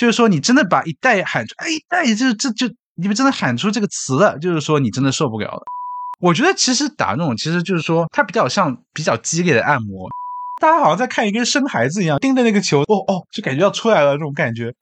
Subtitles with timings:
[0.00, 2.66] 就是说你真的把一代喊出，哎，一代就这就
[2.96, 5.62] 你们真的喊出这个词了，就是说你真的受不了了。
[6.22, 10.08] 我觉得其实打那种，其实就是说它比较像比较激烈的按摩，
[10.58, 14.72] 大家好像在看一个生孩子一样，盯着那个球，哦哦，就感觉要出来了这种感觉，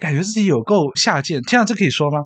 [0.00, 1.42] 感觉自己有够下贱。
[1.42, 2.20] 天啊，这可以说吗？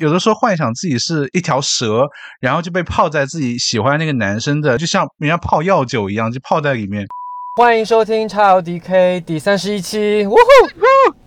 [0.00, 2.04] 有的时候幻想自己是一条蛇，
[2.40, 7.04] 然后就被泡在自己喜欢那个男生的，就像人家泡药酒一样，就泡在里面。
[7.56, 11.17] 欢迎收听叉 LDK 第三十一期，呜呼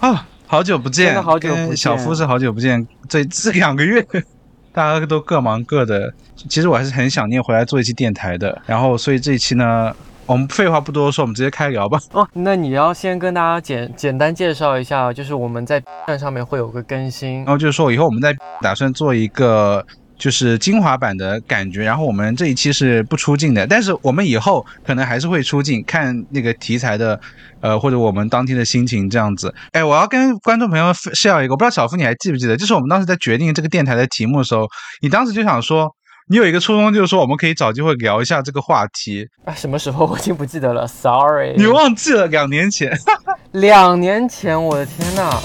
[0.00, 0.26] 啊！
[0.46, 4.04] 好久不见，好久不见，小夫是好久不见，这这两个月。
[4.72, 6.12] 大家都各忙各的，
[6.48, 8.60] 其实我还是很想念回来做一期电台的。
[8.66, 9.94] 然后，所以这一期呢，
[10.26, 12.00] 我们废话不多说，我们直接开聊吧。
[12.12, 19.84] 哦，那你要先跟大家简简单介绍一下，就是我们在站上面会有个更新，然后就是说以后我们在打算做一个。
[20.20, 27.18] 就是精华版的感觉，然后我们这一期是不出镜的，但是我们以后可能还是会出镜，看那个题材的，
[27.62, 29.52] 呃，或者我们当天的心情这样子。
[29.72, 34.68] 哎，我要跟观众朋友 share 一个，我不知道小付你还记不记得，就是我们当时在决定这个电台的题目的时候，
[35.00, 35.90] 你当时就想说，
[36.28, 39.54] 你有一个初衷，就是说我们可以找机会聊一下这个话题啊。
[39.54, 42.94] 什么时候 我已经不记得了，sorry，你忘记了两年前，
[43.52, 45.40] 两年前，我的天呐！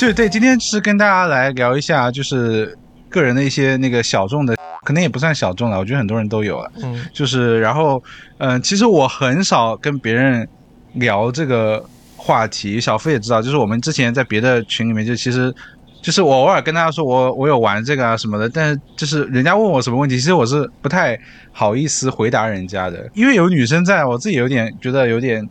[0.00, 2.74] 对对，今天是跟大家来聊一下，就是
[3.10, 6.72] 个人的一些那个小众的， 可能也不算小众了，我觉得很多人都有了。
[6.82, 8.02] 嗯，就是然后，
[8.38, 10.48] 嗯，其实我很少跟别人
[10.94, 11.84] 聊这个
[12.16, 15.54] 话题，小付也知道，就是我们之前在别的群里面，就其实
[16.00, 21.14] 就是我偶尔跟大家说我我有玩这个啊什么的，但是就是人家问我什么问题，其实我是不太
[21.52, 25.46] 好意思回答人家的，因为有女生在我自己有点觉得有点。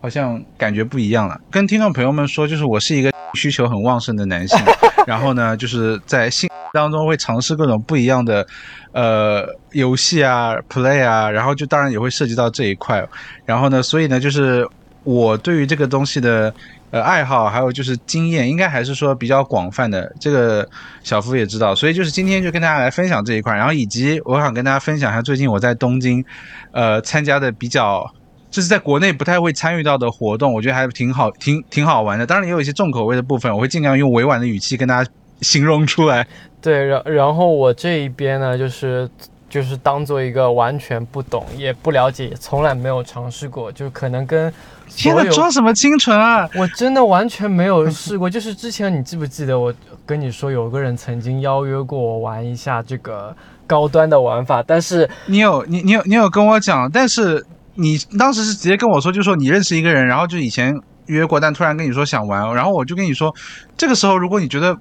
[0.00, 1.40] 好像感觉不一样了。
[1.50, 4.58] 跟听众朋友们说，就是我是一个 需求很旺盛的男性，
[5.06, 8.46] 然后呢，就是在性当中会尝试各种不一样的
[8.92, 13.06] 呃游戏啊、play 啊，然后就当然也会涉及到这一块。
[13.44, 14.68] 然后呢，所以呢，就是
[15.04, 16.52] 我对于这个东西的
[16.90, 20.14] 呃爱好，还有就是经验，应该还是说比较广泛的。
[20.20, 20.68] 这个
[21.02, 26.24] 小夫也知道，所以就是今天就跟大家来分享这一块，然后以及我想跟大家分享一下最近我在东京
[26.72, 28.08] 呃参加的比较。
[28.56, 32.26] 就是在国内不太会参与到的活动，我觉得还挺好，挺挺好玩的。
[32.26, 35.10] 当然也有一些重口味的部分，我会尽量用委婉的语气跟大家
[35.42, 36.26] 形容出来。
[36.62, 39.06] 对，然然后我这一边呢，就是
[39.50, 44.50] 就是当做一个完全不懂也不了解，也从来没有尝试过，就可能跟
[44.88, 46.48] 天呐，装什么清纯啊！
[46.54, 48.30] 我真的完全没有试过。
[48.30, 49.70] 就是之前你记不记得我
[50.06, 53.36] 跟你说，有个人曾经邀约过我玩一下这个
[53.66, 57.44] 高端的玩法，但是你有你你有你有跟我讲，但是。
[57.76, 60.74] 你当时是直接跟我说，就说你认识一个人，然后就以前
[61.06, 63.34] 约过，但突然跟你说想玩，然后我就跟你说，
[63.76, 64.76] 这个时候如果你觉得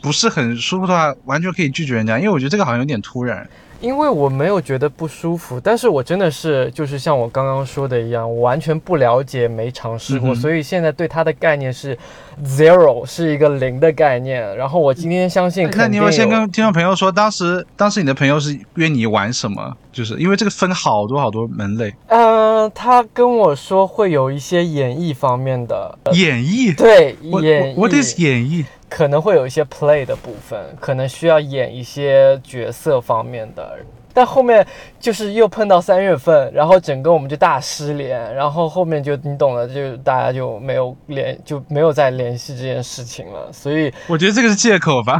[0.00, 3.46] 不是很舒服的话，完全可以拒绝人家，因为我觉得这个好像有点突然。
[3.80, 11.96] 因为我没有觉得不舒服，但是我真的是就是像我刚刚说的一样，我完全不了解，没尝试过，所以现在对它的概念是
[12.44, 14.56] zero，是一个零的概念。
[14.56, 19.76] 然后我今天相信，那你要先跟听众朋友说，当时当时你的朋友是约你玩什么？
[19.92, 21.94] 就是因为这个分好多好多门类。
[22.08, 28.64] 嗯，他跟我说会有一些演绎方面的演绎，对演，What is 演绎？
[28.96, 33.76] 可能会有一些 play 的部分，可能需要演一些角色方面的，
[34.14, 34.66] 但后面
[34.98, 43.52] 就是又碰到三月份，然后整个我们就大失联，然后后面就你懂了，就大家就没有联，就没有再联系这件事情了。
[43.52, 45.18] 所以我觉得这个是借口吧。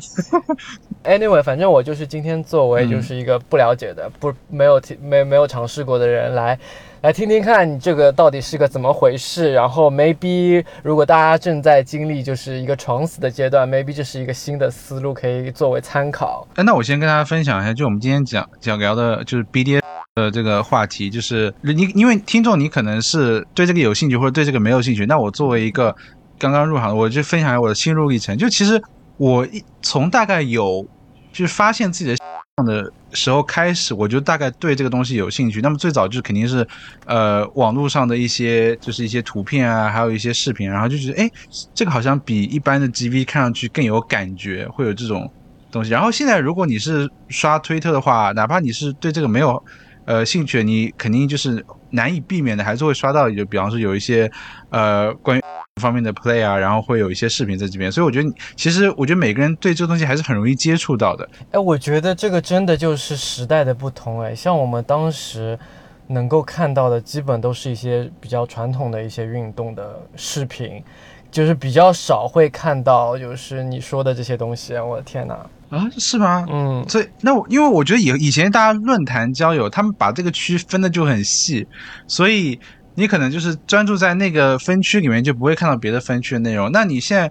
[1.05, 6.59] Anyway，反正我就是今天作为就是一个不了解的、不没有没没有尝试过的人来。
[7.03, 16.49] 来听听看你这个到底是个怎么回事，然后 maybe 如果大家正在经历就是一个闯死的阶段，maybe 这是一个新的思路可以作为参考。
[16.57, 19.83] 哎，那我先跟大家分享一下，就我们今天讲讲聊的就是 BDS
[20.15, 25.95] 的这个话题，就是你因为听众你可能是对这个有兴趣或者对这个没有兴趣，那我作为一个
[26.39, 28.37] 刚刚入行，我就分享一下我的心路历程。
[28.37, 28.83] 就其实
[29.19, 30.85] 我一从大概有
[31.31, 32.17] 就是发现自己的。
[32.65, 35.61] 的时候开始，我就大概对这个东西有兴趣。
[35.61, 36.67] 那么最早就肯定是，
[37.05, 41.29] 呃，网络上的一些就是一些图片啊，还有一些视频，然后就觉得，哎，
[41.75, 45.31] 这个好像比一般的 GV 看上去更有感觉，会有这种
[45.71, 45.91] 东西。
[45.91, 49.63] 然后现在如果你是刷推特的话，哪怕你是对这个没有。
[50.07, 54.31] 呃，兴趣你肯定就是难以避免的，还是会刷到，就比方说有一些，
[54.71, 55.43] 呃，关于
[55.81, 61.29] 方面的 play 啊，然后会有一些视频在这边，所以我觉得，其实我觉得每个人对这个东西还是很容易接触到的。
[61.51, 65.59] 哎，我觉得这个真的就是时代的不同，哎，像我们当时
[66.07, 70.83] 能够看到的，基本都是一些比较传统的一些运动的视频，
[71.33, 74.79] 就是比较少会看到，就是你说的这些东西。
[74.79, 75.45] 我的天哪！
[75.69, 76.47] 啊，是吗？
[76.49, 81.67] 嗯，所以那我因为我觉得以以前大家论坛交友，他们把这个区分的就很细，
[82.07, 82.59] 所以
[82.95, 86.71] 你可能就是专注在那个分区里面，就不会看到别的分区的内容。
[86.71, 87.29] 那你现在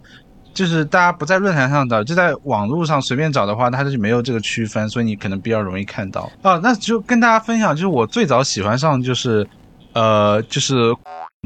[0.53, 6.29] 就是大家不在论坛上找，就在网络上随便找的话，它就没有这个区分，所以你可能比较容易看到。
[6.41, 9.47] 啊，那就跟大家分享，就是我最早喜欢上就是
[9.93, 10.93] 呃就是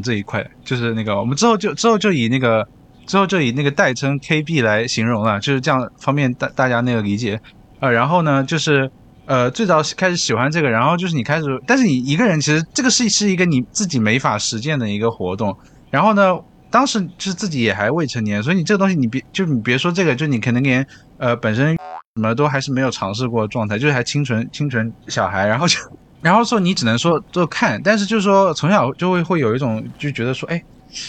[0.04, 2.68] 这一块，就是那个我们之后就之后就以那个。
[3.10, 7.42] 之后就以那个代称 KB 来形容了，就是这样方便大大家那个理解，
[7.80, 8.88] 呃，然后呢，就是
[9.26, 15.58] 呃最早开始喜欢这个，然后就是你开始，但是你一个人其实这个是是一个你自己没法实践的一个活动，
[15.90, 16.38] 然后呢，
[16.70, 20.86] 当时就是自己也还未成年，所以你这个东西你别就你别说这个，就你可能连
[21.18, 21.76] 呃本身
[22.16, 25.80] 什么都还是没有尝试过状态，就是还清纯清纯小孩，然后就
[26.22, 30.62] 然后说你只能说就看，但是就是说从小就会会有一种就觉得说，哎，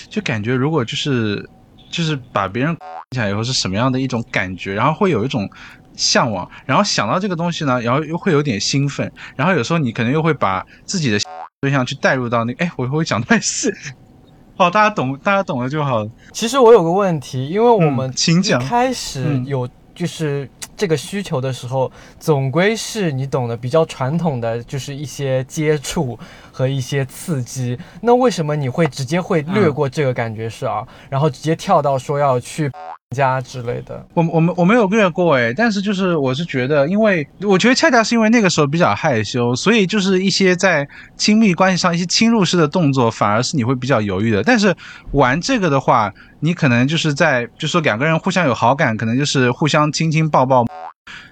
[0.08, 1.46] 就感觉如果就是。
[1.90, 2.76] 就是把别人
[3.12, 5.48] 起来以后是什么样的一种感觉，然后会有一种
[5.96, 11.18] 向往，然后想到这个东西呢，然后又会有点兴奋，然后有时候你可能又会把自己的
[11.60, 13.70] 对象去带入到那，哎，我会讲太细，
[14.56, 16.06] 哦，大家懂，大家懂了就好。
[16.32, 20.48] 其实我有个问题，因为我们请讲，开始有就是
[20.80, 26.18] 这个需求的时候，总归是你懂的比较传统的，就是一些接触。
[26.52, 32.70] 和一些刺激，那为什么你会直接会略过这个感觉是啊，然后直接跳到说要去
[33.16, 34.06] 家之类的？
[34.14, 40.86] 我我们我没有略过哎，但是就是我是觉得，因为我觉得恰恰是因为那个时候比较害羞，所以就是一些在
[41.16, 44.44] 亲密关系上一些侵入式的动作，反而是你会比较犹豫的。
[44.44, 44.72] 但是
[45.10, 50.64] 玩这个的话，你可能就是在就说两个人互相有好感，可能就是互相亲亲抱抱。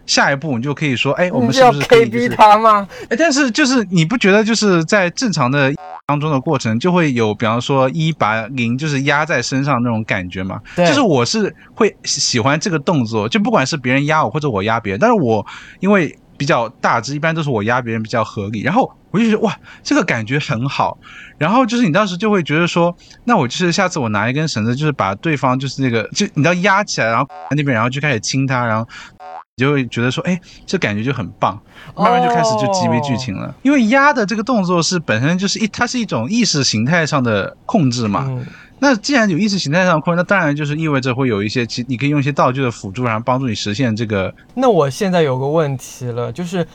[0.05, 2.89] 下一步你就可以说，哎，我们是不是可以 KB 他吗？
[3.09, 5.73] 哎，但是就是你不觉得就是在正常的
[6.09, 10.59] 当中的过程，就会有比方说一把零就是压在身上那种感觉嘛？
[10.75, 15.45] 对，就是我是会喜欢这个动作，就不管是别人压我或者我压别人，但是我
[15.81, 20.97] 因为比较大只，一般都是我压别人比较合理，然后我就觉得哇，这个感觉很好，
[21.37, 28.89] 然后就是你当时就会觉得说，那我就是下次我拿一根绳子，就是把对方就是那个就你知道压起来，然后 那边然后就开始亲他，然后。
[29.59, 31.61] 就会觉得说，哎，这感觉就很棒，
[31.95, 33.55] 慢慢就开始就激为剧情了。
[33.63, 38.27] 因为压的这个动作是本身就是一，它是一种意识形态上的控制嘛。
[38.79, 44.33] 那既然有意识形态上的控制，那当然就是意味着会有一些其你可以用一些道具的辅助，然后帮助你实现这个。
[44.55, 46.67] 那我现在有个问题了，就是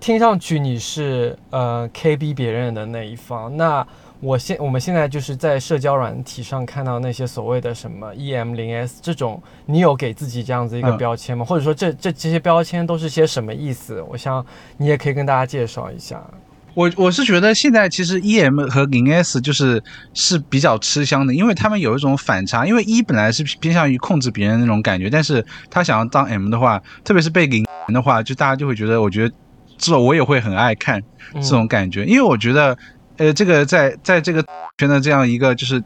[0.00, 3.86] 听上去你是呃 KB 别人的那一方，那。
[4.24, 11.44] 我现我们现在就是在社交软体上看到那些所谓的什么 E M 零 S 这种，你有给自己这样子一个标签吗？
[11.44, 14.00] 或者说这这这些标签都是些什么意思？
[14.08, 14.44] 我想
[14.78, 16.24] 你也可以跟大家介绍一下。
[16.72, 19.82] 我我是觉得现在其实 E M 和零 S 就是
[20.14, 22.66] 是比较吃香的，因为他们有一种反差。
[22.66, 29.34] 因为 E 本来是偏向于控制别人那种感觉，但是他想要当 M 的话，特别是被零的话，就大家就会觉得，我觉得
[29.76, 31.02] 这我也会很爱看
[31.34, 32.74] 这种感觉，因为我觉得。
[33.16, 34.44] 呃，这个在在这个
[34.78, 35.82] 圈的这样一个，就是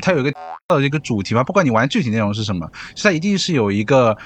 [0.00, 0.32] 它有一个
[0.68, 2.70] 的一个主题嘛，不管你玩具体内容是什么，
[3.02, 4.16] 它一定是有一个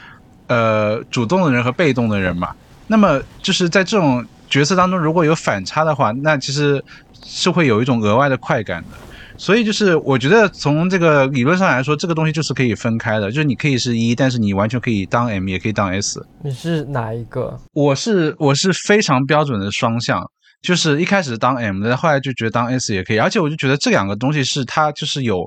[0.48, 2.54] 呃主动的人和被动的人嘛。
[2.88, 6.84] 那么就是在这种角色当中，如果有反差的话，那其实
[7.24, 8.98] 是会有一种额外的快感的。
[9.38, 16.24] 所以就是我觉得从这个理论上来说，这个东西就是可以分开的，就是你可以是一，但是你完全可以当 M，也可以当 S。
[16.42, 17.58] 你是哪一个？
[17.72, 20.30] 我是我是非常标准的双向。
[20.62, 25.44] 就是一开始当 M 的，后来就觉得当 S 也可以，而且我就觉得这两个东西是它就是有，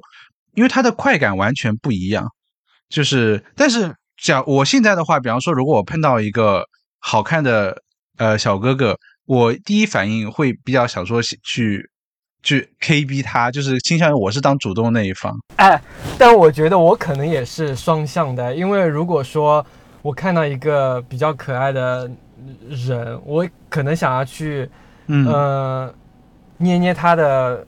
[0.55, 2.27] 因为它的快感完全不一样。
[2.89, 6.65] 就是，但是讲我现在的话，比方说，如果我碰到一个
[6.99, 7.81] 好看的
[8.17, 11.89] 呃小哥哥，我第一反应会比较想说去
[12.43, 15.33] 去 KB 他，就是倾向于我是当主动那一方。
[15.55, 15.81] 哎，
[16.19, 19.65] 但我觉得我可能也是双向的，因为如果说
[20.01, 22.11] 我看到一个比较可爱的
[22.67, 24.69] 人，我可能想要去。
[25.07, 25.93] 嗯，
[26.57, 27.65] 捏捏他的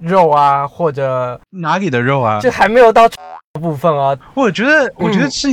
[0.00, 2.40] 肉啊，或者哪里的肉啊？
[2.40, 3.08] 这还没有到
[3.60, 4.16] 部分啊。
[4.34, 5.48] 我觉得，我觉得是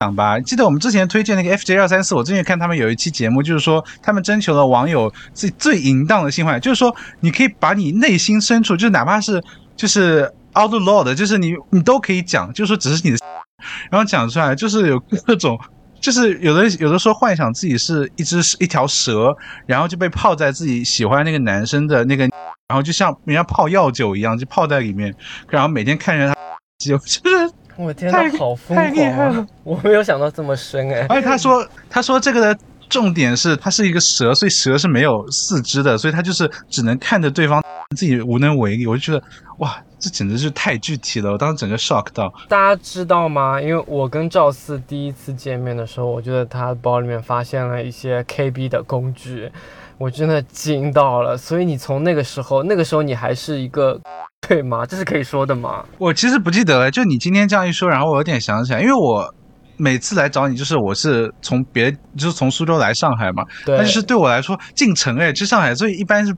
[0.00, 0.38] 讲吧。
[0.40, 9.42] 记得我们之前推荐那个 FJ 二三四，我之前看他们有一期节目，就是说他们征求了网友最最淫荡的性幻想，就是说你可以把你内心深处，就哪怕是
[9.74, 13.18] 就是 outlaw 的，就是你你都可以讲，就是说只是你的，
[13.90, 15.58] 然后讲出来，就是有各种。
[16.00, 19.34] 就是有的有的时候幻想自己是一只一条蛇，
[19.66, 22.24] 然后就被泡在自己喜欢那个男生的那个，
[22.68, 25.14] 然后就像人家泡药酒一样，就泡在里面，
[25.48, 26.34] 然后每天看着他，
[26.78, 29.46] 就就是我天，呐好疯狂啊！
[29.64, 31.06] 我没有想到这么深哎。
[31.08, 37.62] 而且他说他说这个的重点是它是一个蛇，所以蛇是没有四肢的，所以他就是只能看着对方，
[37.94, 38.86] 自己无能为力。
[38.86, 39.24] 我就觉得
[39.58, 42.32] 哇，这简直是太具体了，我当时整个 shock 到。
[42.48, 43.60] 大家知道吗？
[43.60, 49.50] 因为我跟赵四第一次见面的时候，我觉得他包里面发现了一些 KB 的工具，
[49.98, 51.36] 我真的惊到了。
[51.36, 54.00] 所以你从那个时候，那个时候你还是一个，
[54.46, 54.84] 对吗？
[54.84, 55.84] 这是可以说的吗？
[55.98, 59.32] 我其实不记得了，就你今天这样一说，然后我有点想起来，因为我
[59.78, 66.34] 每次来找你，就是我是从别，就是从苏州来上海嘛，那就是对我来说进城哎，去上海，所以一般是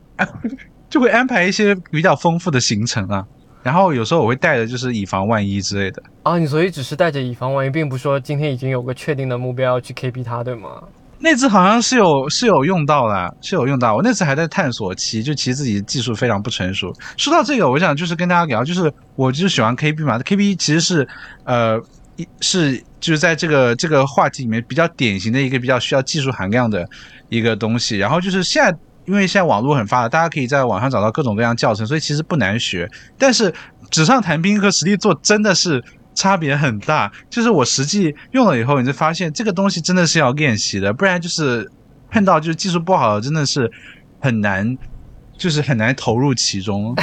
[0.89, 3.25] 就会安排一些比较丰富的行程啊。
[3.63, 6.39] 然后有时候我会带着，就是以防万一之类的啊。
[6.39, 10.83] 你所以只是带着以防万一，并不说今天已经有个确定的目标要去 KP 它，对吗？
[11.19, 13.97] 那次好像是有是有用到的，是有用到。
[13.97, 16.95] 我那次还在探索期，就其实自己技术非常不成熟。
[17.17, 21.09] 说到这个，我想就是跟大家聊，就是我就是喜欢 K P 嘛，K P 其实是
[21.43, 21.79] 呃
[22.41, 26.89] 是就是在这个这个话题里面比较典型的一个比较需要技术含量的
[27.29, 27.99] 一个东西。
[27.99, 28.75] 然后就是现在。
[29.09, 32.89] 因为现在网络很发达，大家可以在网上找到各种各样教程，所以其实不难学。
[33.17, 33.53] 但是
[33.91, 35.83] 纸上谈兵和实际做真的是
[36.15, 37.11] 差别很大。
[37.31, 41.71] 就是我实际用了以后，你就发现这个东西真的是要练习的，不然就是
[42.11, 43.71] 碰到就是技术不好的，真的是
[44.21, 44.77] 很难，
[45.39, 46.95] 就是很难投入其中。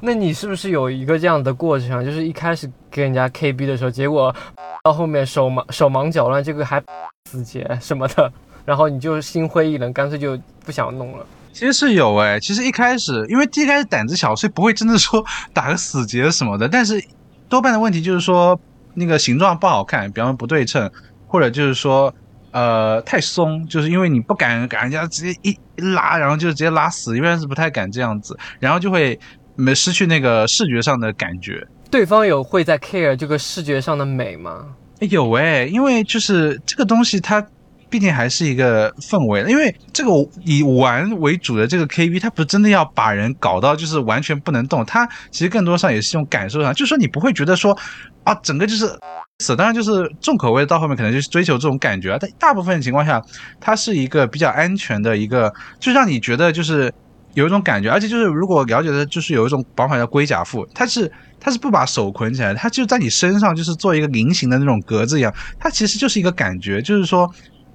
[0.00, 2.02] 那你是不是有一个这样的过程？
[2.02, 4.34] 就是一开始跟人家 KB 的时候，结果
[4.82, 6.82] 到后面手忙手忙脚乱，这个还
[7.30, 8.32] 死结什么的，
[8.64, 11.26] 然后你就心灰意冷，干脆就不想弄了。
[11.52, 16.68] 其实是有哎，其实一开始因为一开始胆子小，所以不会真的说打个死结什么的。
[16.68, 17.02] 但是
[17.48, 18.58] 多半的问题就是说
[18.94, 20.90] 那个形状不好看，比方说不对称，
[21.26, 22.12] 或者就是说
[22.52, 25.56] 呃太松，就是因为你不敢给人家直接一
[25.92, 29.18] 拉，然后就直接拉死，一般是不太敢这样子，然后就会
[29.54, 31.66] 没失去那个视觉上的感觉。
[31.90, 34.64] 对方有会在 care 这个视觉上的美吗？
[35.00, 37.46] 有哎，因为就是这个东西它。
[37.92, 40.10] 毕竟还是一个氛围，因为这个
[40.46, 47.76] 以玩为主的这个 K V，它不是真的要把人搞到就是完全不能动，它其实更多上也是一种感受上，就是说你不会觉得说
[48.24, 48.86] 啊，整个就是
[49.44, 53.20] 死，当然就是重口味到后面可能就是追求这种感觉，但大部分情况下，
[53.60, 56.90] 它是一个比较安全的一个，就让你觉得就是
[57.34, 65.30] 有一种感觉，而且就是如果了解的，就是有一种绑法叫龟甲缚，它是它是不把手捆起来，它就在你身上就是做一个菱形的那种格子一样，
[65.60, 67.28] 它其实就是一个感觉，就是说。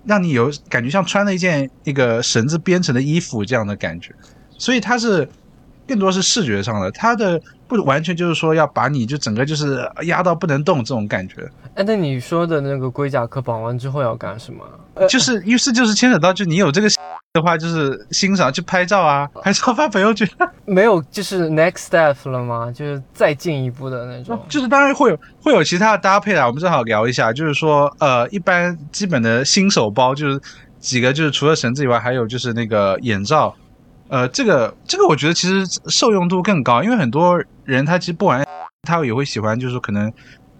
[0.07, 4.15] 让你有感觉像穿了一件那个绳子编成的衣服这样的感觉，
[4.57, 5.27] 所以它是
[5.87, 11.49] 更多是视觉上的，它的不完全就是说要把你就整个就是压到不能动这种感觉。
[11.75, 14.63] 哎，那你说的那个龟甲壳绑完之后要干什么？
[15.07, 16.89] 就是于是就是牵扯到就你有这个。
[17.33, 20.27] 的话就是欣赏，去拍照啊，拍照发朋友圈。
[20.65, 22.71] 没有，就是 next step 了吗？
[22.73, 24.43] 就是再进一步的那种。
[24.49, 26.47] 就是当然会有会有其他的搭配啦。
[26.47, 30.41] 我们正好聊一下，就是说，呃，一般基本的新手包就是
[30.79, 33.53] 几个，就是除了绳子以外，还有就是那个眼罩。
[34.09, 38.45] 呃，这个这个我觉得其实受用度更高，因为很多人他其实不玩，
[38.83, 40.11] 他也会喜欢，就是可能。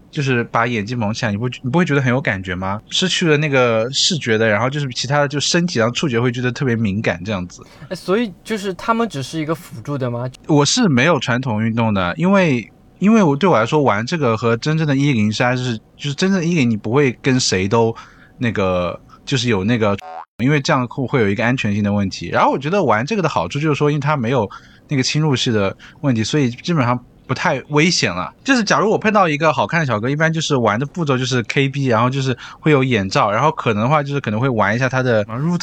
[0.10, 2.82] 就是把眼睛蒙起来，你不你不会觉得很有感觉吗？
[2.90, 7.62] 失去了那个视觉的，然后就是其他的，就身体上触觉会觉得特别敏感，这样子。
[7.90, 10.28] 哎，所以就是他们只是一个辅助的吗？
[10.48, 17.94] 我是没有传统运动的，因为因为我对我来说玩这个和真正的一零三是就是真正的一零，你不会跟谁都
[18.40, 19.96] 那个就是有那个，
[20.44, 22.30] 因为这样会会有一个安全性的问题。
[22.30, 24.48] 然后我觉得玩这个的好处就是说，因为它没有
[24.88, 27.00] 那个侵入式的问题，所以基本上。
[27.28, 35.60] 不太危险了，就是假如我碰到一个好看的小哥，一般就是玩的步骤就是 KB，然后就是会有眼罩，然后可能的话就是可能会玩一下他的 root，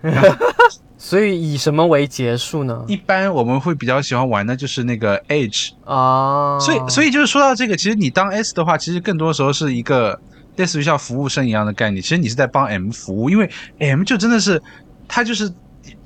[0.96, 2.84] 所以以什么为结束呢？
[2.86, 10.20] 一般我们会比较喜欢玩的就是那个 H 啊，所以所以就是说到这个，其实你当 S 的话，其实更多时候是一个
[10.58, 14.62] 类似于像服务生一样的概念，其实你是在帮 M 服务，因为 M 就真的是
[15.08, 15.50] 他就是。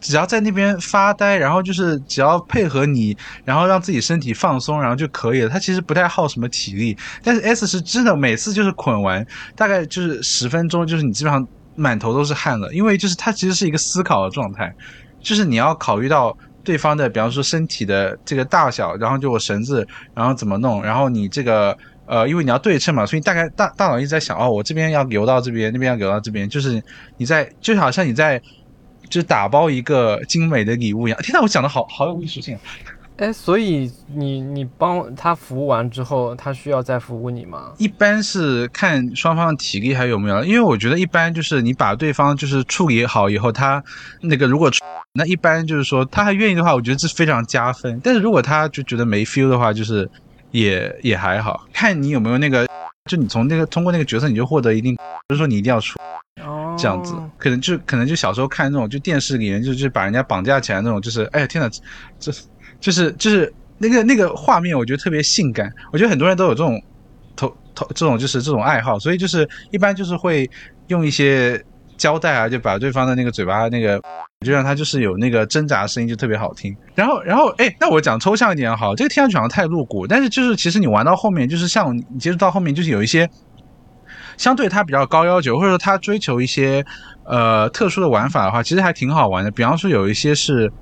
[0.01, 5.49] 只要在那边发呆，然后就是只要配合你，然后让自己身体放松，然后就可以了。
[5.49, 11.45] 它其实不太耗什么体力，但是 S 是真的每次就是捆完，大概就是十分钟，就是你基本上
[11.75, 14.73] 满头都是汗了，因为就是它其实是一个思考的状态，
[15.21, 26.83] 就是你要考虑到对方的，比方说身体的这个大小，然后就我绳子，然后怎么弄，然后你这个呃，因为你要对称嘛，所以大概大大脑一直在想，哦，我这边要游到这边，那边要游到这边，就是
[27.17, 28.41] 你在就好像你在。
[29.11, 31.21] 就打包一个精美的礼物一样。
[31.21, 32.57] 天呐，我讲的好好有艺术性。
[33.19, 37.75] 哎，所以你你帮他服务完之后，他需要再服务你吗？
[37.77, 43.85] 一般是看双方的体力还有没有，因为我觉得一般就是你把对方就是处理好以后，他
[44.23, 44.71] 那个如果
[45.13, 48.01] 那一般就是说他还愿意的话，我觉得这非常加分。
[48.03, 50.09] 但是如果他就觉得没 feel 的话，就是
[50.53, 52.67] 也也还好，看你有没有那个，
[53.11, 54.95] 就你从那个通过那个角色你就获得一定，
[55.27, 55.99] 不是说你一定要出。
[56.79, 61.69] 这样子，可能就可能就小时候看那种，就电视里面就就把人家绑架起来那种，就是哎呀天哪，
[62.19, 62.33] 这
[62.81, 65.71] 就是就是那个那个画面，我觉得特别性感。
[65.93, 66.83] 我觉得很多人都有这种
[67.37, 70.51] 头头这种就是这种爱好，所以就是一般就是会
[70.87, 71.63] 用一些
[72.03, 74.01] 胶带啊，就把对方的那个嘴巴那个，
[74.45, 76.77] 就让他就是有那个挣扎声音，就特别好听。
[76.97, 83.31] 然后然后哎，那我讲抽象一点好，这个听上去好像太露骨，但是就是其实你玩到后面，就是像你接触到后面，就是有一些
[84.37, 86.85] 相对它比较高要求，或者说它追求一些
[87.25, 89.51] 呃特殊的玩法的话，其实还挺好玩的。
[89.53, 90.73] 比方说有一些是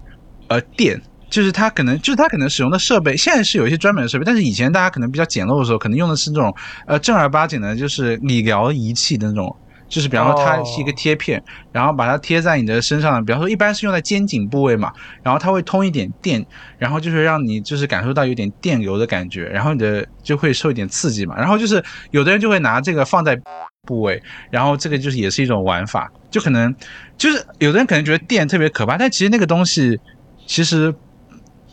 [0.49, 0.99] 呃电。
[1.31, 6.53] 就是它可能，就是它可能使用的设备，现在是有一些专门的设备，但是以前大家可能比较简陋的时候，可能用的是那种
[6.89, 9.57] 呃正儿八经的，就是理疗仪器的那种，
[9.91, 11.43] 就是比方说它是一个贴片，
[11.73, 14.91] 然后把它贴在你的身上，比方说一般是用在肩颈部位嘛，
[15.23, 16.43] 然后它会通一点电，
[16.79, 23.39] 然后就是让你就是感受到有点电流的感觉，然后你的就会受一点刺激嘛，然后就是有的人就会拿这个放在
[23.87, 26.75] 部位，然后这个就是也是一种玩法，就可能
[27.19, 29.99] 就是有的人可能觉得电特别可怕，但其实那个东西
[30.47, 30.95] 其实。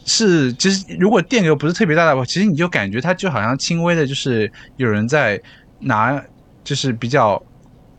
[0.10, 5.38] 是，其实如果电流不是特别大的话，其实你就感觉它就好像轻微的，就是有人在
[5.82, 6.24] 拿，
[6.64, 7.44] 就是比较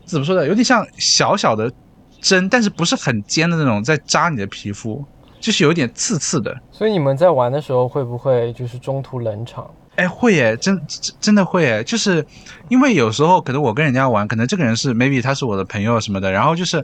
[0.09, 1.71] 怎么说呢，有点像小小的
[2.19, 5.05] 针，但是不是很尖的那种，在扎你的皮肤，
[5.39, 6.55] 就是有点刺刺的。
[6.71, 9.69] 所以你们在玩的时候会不会就是中途冷场？
[9.95, 12.25] 哎，会耶，真真真的会耶，就是
[12.67, 16.83] 因为有时候可能我跟人家玩，可能这个人是 maybe 他是我的朋友什么的，然后就是。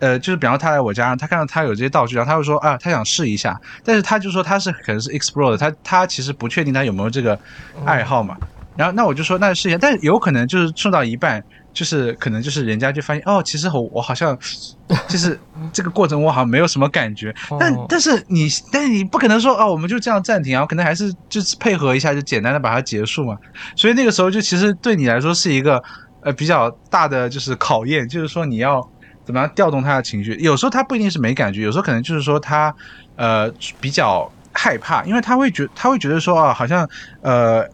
[0.00, 7.38] 呃，就是比方他来我家，他看到他有这些道具，然后他会说啊，他想试一下，但是他就说他是可能是 explore 的，他他其实不确定他有没有这个
[7.86, 8.36] 爱好嘛。
[8.76, 11.42] 然后那我就说那试一下，但是有可能就是送到一半，
[11.74, 14.38] 就是可能就是人家就发现哦，其实我我好像
[15.08, 15.38] 就是
[15.72, 23.36] 这个过程我好像没有什么感觉，但但是你但是你不可能说哦，我们就这样暂停啊，可能还是就是配合一下，就简单的把它结束嘛。
[23.76, 25.82] 所以那个时候就其实对你来说是一个
[26.22, 28.88] 呃比较大的就是考验，就是说你要。
[29.26, 30.34] 怎么样调动他的情绪？
[30.34, 32.70] 有时候他不一定是没感觉，有时候可能就是说他，
[33.16, 33.50] 呃，
[33.80, 36.86] 比较害怕，因为他会觉他会觉得说啊，好像
[37.22, 37.66] 呃，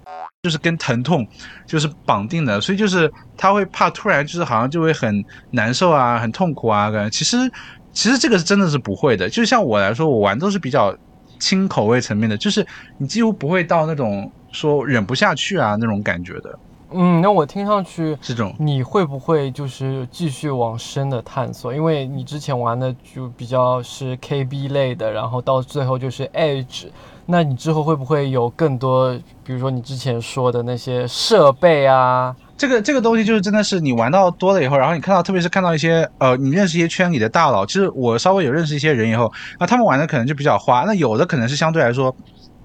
[0.42, 1.26] 就是跟疼痛
[1.66, 6.90] 就是绑定的，所以就是他会怕突然就是好像就会很难受啊，很痛苦啊。
[6.90, 7.37] 感觉其实
[7.92, 9.28] 其实这个是真的是不会的。
[9.28, 10.97] 就像我来说，我玩都是比较
[11.38, 12.66] 轻口味层面的，就是
[12.97, 16.58] 你几乎不会到那种说忍不下去啊那种感觉的。
[16.93, 21.75] 嗯，那我听上去这种，你会不会就是继续往深的探索？
[21.75, 26.86] 因为你之前玩的就比较是 KB 类的，然后到最后就是 Edge，
[27.30, 29.12] 那你之后会不会有更多，
[29.45, 32.34] 比如说你之前说的那些设备啊？
[32.56, 42.14] 这个这个东西就是真的是你玩到多了以后，然后你看到，特别是看到一些呃，你认识一些圈里的大佬，其实我稍微有认识一些人以后，那他们玩的可能就比较花，那有的可能是相对来说，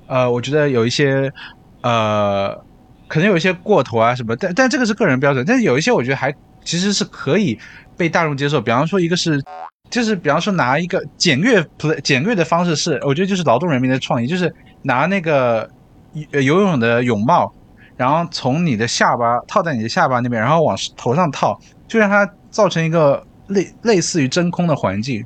[0.08, 1.32] 呃，我觉得有一些
[1.82, 2.63] 呃。
[3.08, 5.45] 可能有一些过头啊什么，但但这个是个人标准。
[5.45, 7.58] 但是有一些我觉得还其实是可以
[7.95, 8.60] 被大众接受。
[8.60, 9.39] 比方说一个是，
[9.89, 15.69] 就是比方说拿一个简略 play 简略的方式是，我觉得就是劳动人民的创意，就是拿那个
[16.32, 17.54] 游泳的泳帽，
[17.95, 25.26] 然后从你的下巴套在你的下巴那边，然后往头上套，就让它造成一个类类似于真空的环境，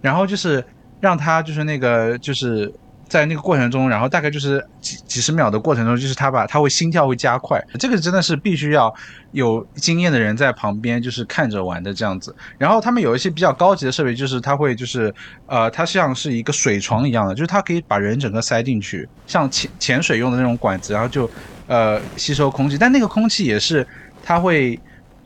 [0.00, 0.64] 然后就是
[1.00, 2.72] 让它就是那个就是。
[3.08, 8.92] 在那个过程中，然后大概就是几几十秒的过程中，就是他把他会心跳会加快，这个真的是必须要
[9.30, 12.34] 有经验的人在旁边就是看着玩的这样子。
[12.58, 15.14] 然后他们有一些比较高级的设备，就是他会就是
[15.46, 21.30] 呃，它像是一个水床一样的，就是它可以把人整个塞进去，像潜潜水用的那种管子，然后就
[21.66, 23.86] 呃吸收空气，但那个空气也是
[24.22, 24.78] 它会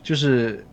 [0.03, 0.65] 就是。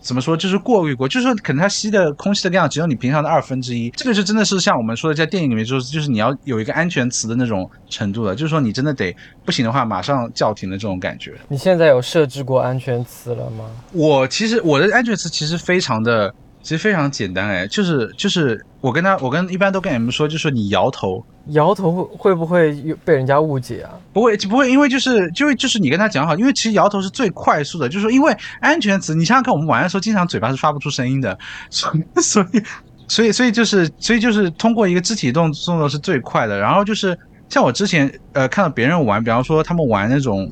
[0.00, 0.36] 怎么说？
[0.36, 3.90] 就是过滤过，就是说，可能它吸的空气的量只有你平常的二分之一。
[3.90, 11.34] 这个是真的是像我们说的，在电影里面就是，就是你要有一个安全词的那种程度了，就是说你真的得不行的话，马上叫停的这种感觉。
[11.48, 13.64] 你现在有设置过安全词了吗？
[13.92, 16.32] 我其实我的安全词其实非常的。
[16.62, 22.72] 其实非常简单哎，就是就是我跟他，我跟一般都跟你们说，就是你摇头，摇头会不会
[23.04, 23.90] 被人家误解啊？
[24.12, 31.36] 不会不会，因为就是就就是你跟他讲好，因为其实摇头是最快速的，就是说因为安全词，你想想看，我们玩的时候经常嘴巴是发不出声音的，
[31.68, 32.62] 所以所以
[33.08, 36.56] 所以所以就是所以就是通过一个肢体动动作是最快的。
[36.56, 37.18] 然后就是
[37.48, 40.48] 像我之前呃看到别人玩，比方说他们玩那种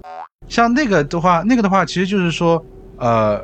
[0.49, 2.61] 像那个的话，那个的话其实就是说
[2.97, 3.40] 呃。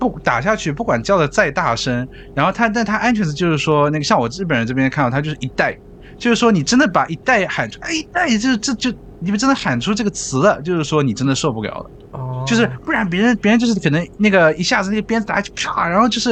[0.00, 5.76] 不打下去，不管叫的再大声，然后他，但他安全词就是说，那个像我日本人这边看到他就是一代，
[6.18, 16.30] 就是说你真的把一代喊出，哎，一代就是这就你们真的喊出这个词了，就是说你真的受不了了，哦，就是不然别人别人就是可能那个一下子那个鞭子打下去啪，然后就是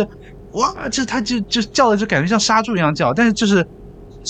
[0.53, 3.63] 哇，这他就就叫的就感觉像杀猪一样叫，但是就是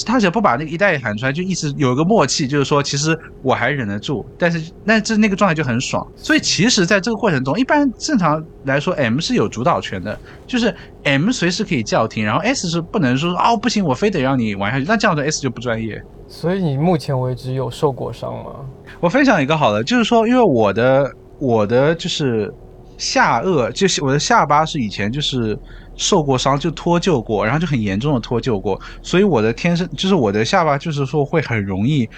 [0.07, 6.07] 他只要不把那个一代喊出来，就一直有一个默契，就是说其实我还忍得住，但是那这那个状态就很爽。
[6.15, 10.75] 所以其实在这个过程中，一般正常来说，M 是有主导权的，就是
[11.05, 16.01] M 随时可以叫停，然后 S 是不能说哦不行，我非得让你玩下去，那这样的 S 就不专业。
[16.29, 18.53] 所以你目前为止有受过伤吗？
[19.01, 22.53] 我分享一个好的，就是说因为我的我的就是
[22.97, 25.59] 下颚，就是我的下巴是以前就是。
[25.99, 32.09] 受过伤就脱臼过，然后就很严重的脱臼过，所以我的天生就是我的下巴就是说会很容易，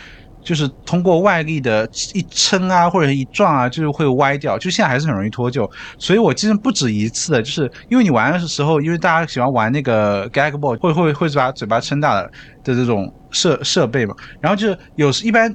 [0.44, 5.66] 就是通过外力的一撑啊或者一撞啊，就是会歪掉，就现在还是很容易脱臼。
[5.98, 12.22] 所以我其实不止一次的，就是因为你玩的时候，因为大家喜欢玩那个 gag ball，会会会把嘴巴撑大的
[12.62, 15.50] 的这种设设备嘛，然后就是有时一般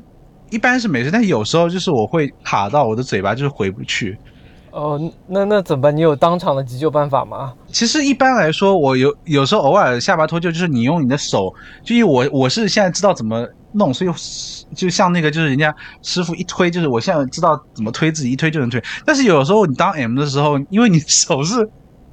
[0.49, 4.17] 一般是没事，但有时候就是我会卡到我的嘴巴就是回不去。
[4.75, 5.95] 哦，那那怎么办？
[5.95, 7.53] 你有当场的急救办法吗？
[7.71, 14.11] 其实一般来说，我有有时候偶尔下巴脱臼，就是你用你的手，就因为我我是现在知道怎么弄，所以
[14.75, 18.83] 就像那个就是人家师傅一推，就是我现在知道怎么推自己一推就能推。
[19.05, 21.55] 但是有时候你当 M 的时候，因为你手是，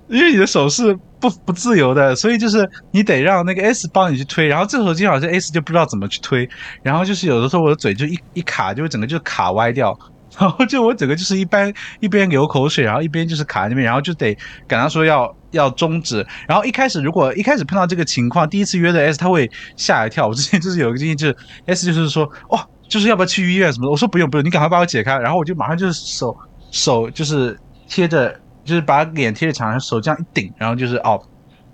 [0.07, 6.49] 因为你的手是不不自由的，所以就是你得让那个 S 帮你去推，然后这时候经常是 S 就不知道怎么去推，
[6.85, 9.99] 然后就是有的时候我的嘴就一一卡，就整个就卡歪掉。
[10.39, 14.35] 然后就我整个就是一般一边流口水，然后一边就是卡在那边，然后就得
[14.67, 16.27] 赶他说要要终止。
[16.49, 20.27] 然后一开始如果一开始碰到这个情况，第一次约的 S 他会吓一跳。
[20.27, 23.91] 我之前就是有一个经历，就是 S 就是说哇，就是要不要去医院什么的。
[23.91, 25.19] 我说不用不用，你赶快把我解开。
[25.19, 26.35] 然后我就马上就是手
[26.71, 31.21] 手就是贴着，就是把脸贴着墙上，手这样一顶，然后就是哦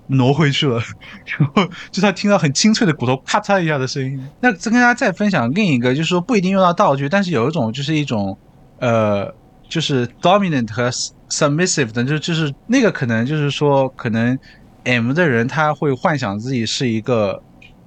[0.08, 0.82] 挪回去了。
[1.38, 4.20] 然后就他听到很清脆的骨头咔嚓一下的声音。
[4.40, 8.36] 那再跟大家再分享另一个，就是说不一定用到道具，但是有一种就是一种。
[8.78, 9.32] 呃，
[9.68, 10.90] 就是 dominant 和
[11.30, 14.38] submissive 的，就就是那个可能就是说，可能
[14.84, 17.38] M 的人他会幻想自己是一个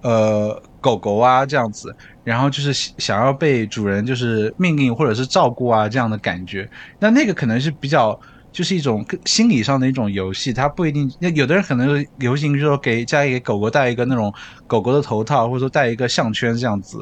[0.04, 6.70] 呃狗狗啊这样子，然后就是想要被主人就是命令或者是照顾啊这样的感觉。
[7.00, 8.20] 那那个可能是比较
[8.52, 11.10] 就是一种心理上的一种游戏，它不一定。
[11.20, 14.32] 那有的人可能流行就说给家里给狗狗戴一个那种
[14.68, 16.98] 狗狗的头套，或者说戴一个项圈这样子。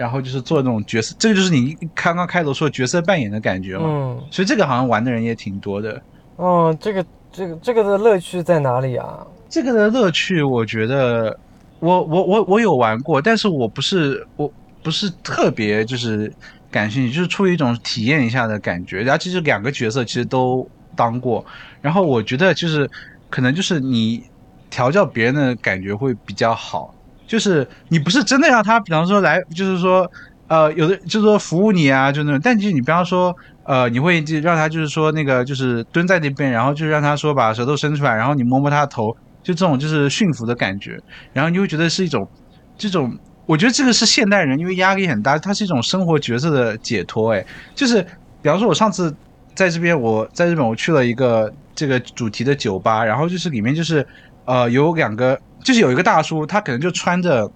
[0.00, 3.84] 然后就是做那种角色，这个就是你刚刚开头说角色扮演的感觉嘛。
[3.84, 6.00] 嗯，所以这个好像玩的人也挺多的。
[6.36, 9.26] 哦，这个这个这个的乐趣在哪里啊？
[9.50, 11.38] 这个的乐趣，我觉得
[11.80, 14.50] 我我我我有玩过，但是我不是我
[14.82, 16.32] 不是特别就是
[16.70, 19.02] 感兴趣，就是出于一种体验一下的感觉。
[19.02, 21.44] 然后其实两个角色其实都当过，
[21.82, 22.90] 然后我觉得就是
[23.28, 24.24] 可能就是你
[24.70, 26.94] 调教别人的感觉会比较好。
[27.30, 30.04] 就是你不是真的让他，比方说来，就是说，
[30.48, 32.40] 呃，有的就是说服务你啊，就那种。
[32.42, 40.98] 但其实你比方说，呃，你会就让他就是说那个就是蹲在那边，然后就让他说把舌头伸出来，然后你摸摸他的头，就这种就是驯服的感觉。
[41.32, 42.28] 然后你会觉得是一种
[42.76, 43.16] 这种，
[43.46, 47.32] 我觉得这个是现代人因为压力很大，它是一种生活角色的解脱。
[47.32, 48.02] 哎，就是
[48.42, 49.14] 比方说，我上次
[49.54, 54.04] 在这边，我在日本我去了一个这个主题的酒吧，然后就是里面就是
[54.46, 55.38] 呃有两个。
[55.62, 57.46] 就是有一个大叔，他可能就穿着，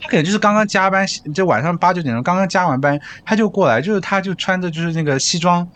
[0.00, 5.66] 他可能就是刚刚加班，就晚上八九点钟刚刚加完班，他就过来，就是他就穿着就是那个西装，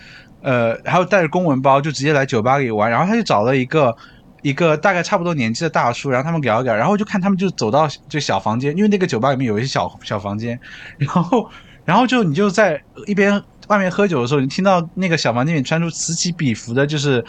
[0.42, 2.90] 呃，然后带着公文包，就直接来酒吧里玩。
[2.90, 3.94] 然后他就找了一个
[4.42, 10.58] 一个大概差不多年纪的大叔，然后他们聊一聊，然后就看他们就走到这小房间，因为那个酒吧里面有一些小小房间，
[10.98, 11.50] 然后
[11.84, 17.24] 然后就你就在一边外面喝酒的时候，你听到那个小房间里传出此起彼伏的，就是。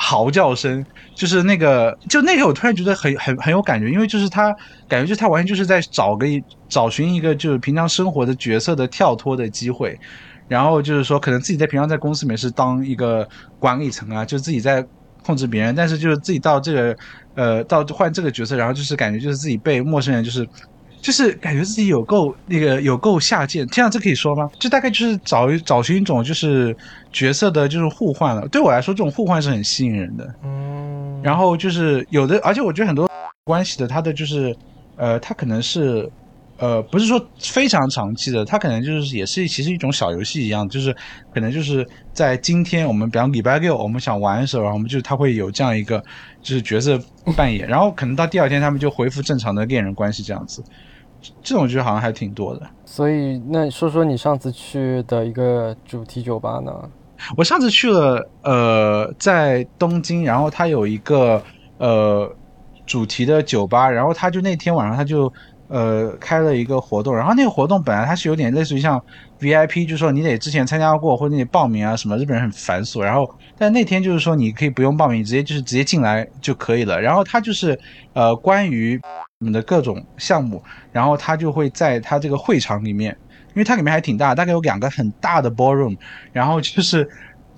[0.00, 0.84] 嚎叫声，
[1.16, 4.54] 就是那个，就那个，我突然觉得很很很有感觉，因为就是他
[4.86, 6.26] 感觉就是他完全就是在找个
[6.68, 9.98] 找寻一个就是平常生活的角色的跳脱的机会，
[10.46, 14.86] 然后就是说可能自己在平常在公司里面是当一个管理层啊，就自己在
[15.24, 16.96] 控制别人，但是就是自己到这个
[17.34, 20.48] 呃到换这个角色，然后就是感觉就是自己被陌生人就是。
[21.00, 24.48] 就是感觉自己有够那个有够下贱，这样这可以说吗？
[24.58, 26.76] 就大概就是找找寻一种就是
[27.12, 28.46] 角色的，就是互换了。
[28.48, 30.26] 对我来说，这种互换是很吸引人的。
[30.42, 33.08] 嗯，然后就是有的，而且我觉得很多
[33.44, 34.54] 关系的，他的就是，
[34.96, 36.10] 呃，他可能是，
[36.58, 40.94] 呃，不是说非常长期的，他可能就是也是其实一种小游戏一样，就是
[41.32, 46.02] 可能就是在今天我们比方礼拜六我们想玩的时候，然后我们就他会有这样一个
[46.42, 47.00] 就是角色
[47.36, 50.62] 扮演，然后可能到第二天他们就恢复正常的恋人关系这样子。
[51.42, 56.72] 这种剧好像还挺多的，所以那说说你上次去的一个主题酒吧呢？
[57.36, 61.42] 我上次去了，呃，在东京，然后它有一个
[61.78, 62.30] 呃
[62.86, 65.32] 主题的酒吧，然后他就那天晚上他就
[65.66, 69.02] 呃开了一个活动，然后那个活动本来它是有点类似于像
[69.40, 77.78] VIP，就是说你得之前参加过或者你报名啊什么，日本人很繁琐，然后但那天就是说你可以不用报名，直接就是直接进来就可以了，然后他就是
[78.14, 79.00] 呃关于
[79.40, 79.52] 你们。
[79.52, 83.16] 的各种项目，然后他就会在他这个会场里面，
[83.50, 85.96] 因为它里面还挺大，大概有两个很大的 ballroom，
[86.32, 87.08] 然后就是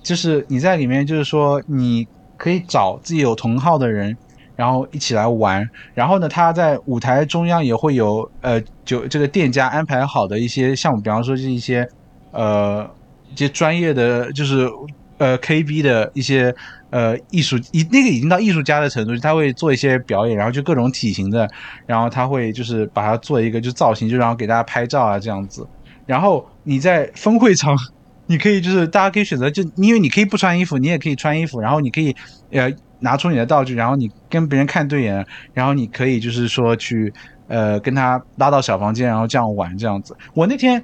[0.01, 4.15] 就是你在里面，就是说你可以找自己有同号的人，
[4.61, 5.67] 然后一起来玩。
[5.95, 11.87] 然后呢，他在舞台中央也会有呃，就这个店家安排好的一些项目，比方说是一些
[12.31, 12.87] 呃
[13.33, 14.69] 一些专业的，就是
[15.17, 16.53] 呃 KB 的一些。
[16.91, 21.49] 呃，艺术已那个已经到艺术家的程度，他会做一些表演，然后就各种体型的，
[21.85, 25.65] 然后他会就是把它做一个就造型，就然后给大家拍照啊这样子。
[26.05, 27.73] 然后你在分会场，
[28.27, 32.13] 你可以就是大家可以选择，就因为你可以不穿衣服，你也可以穿衣服，然后你可以
[32.51, 32.69] 呃
[33.01, 37.13] 拿出你的道具，然后你跟别人看对眼，然后你可以就是说去
[37.49, 40.15] 呃跟他拉到小房间，然后这样玩这样子。
[40.33, 40.81] 我那天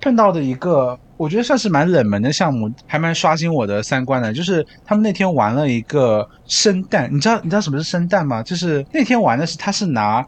[0.00, 0.98] 碰到的一个。
[1.18, 4.32] 我觉得算是蛮冷门的项目，还蛮刷新我的三观的。
[4.32, 8.40] 就是他们那天玩了一个生蛋，你知道你知道什么是生蛋吗？
[8.40, 10.24] 就是那天玩的是，他是拿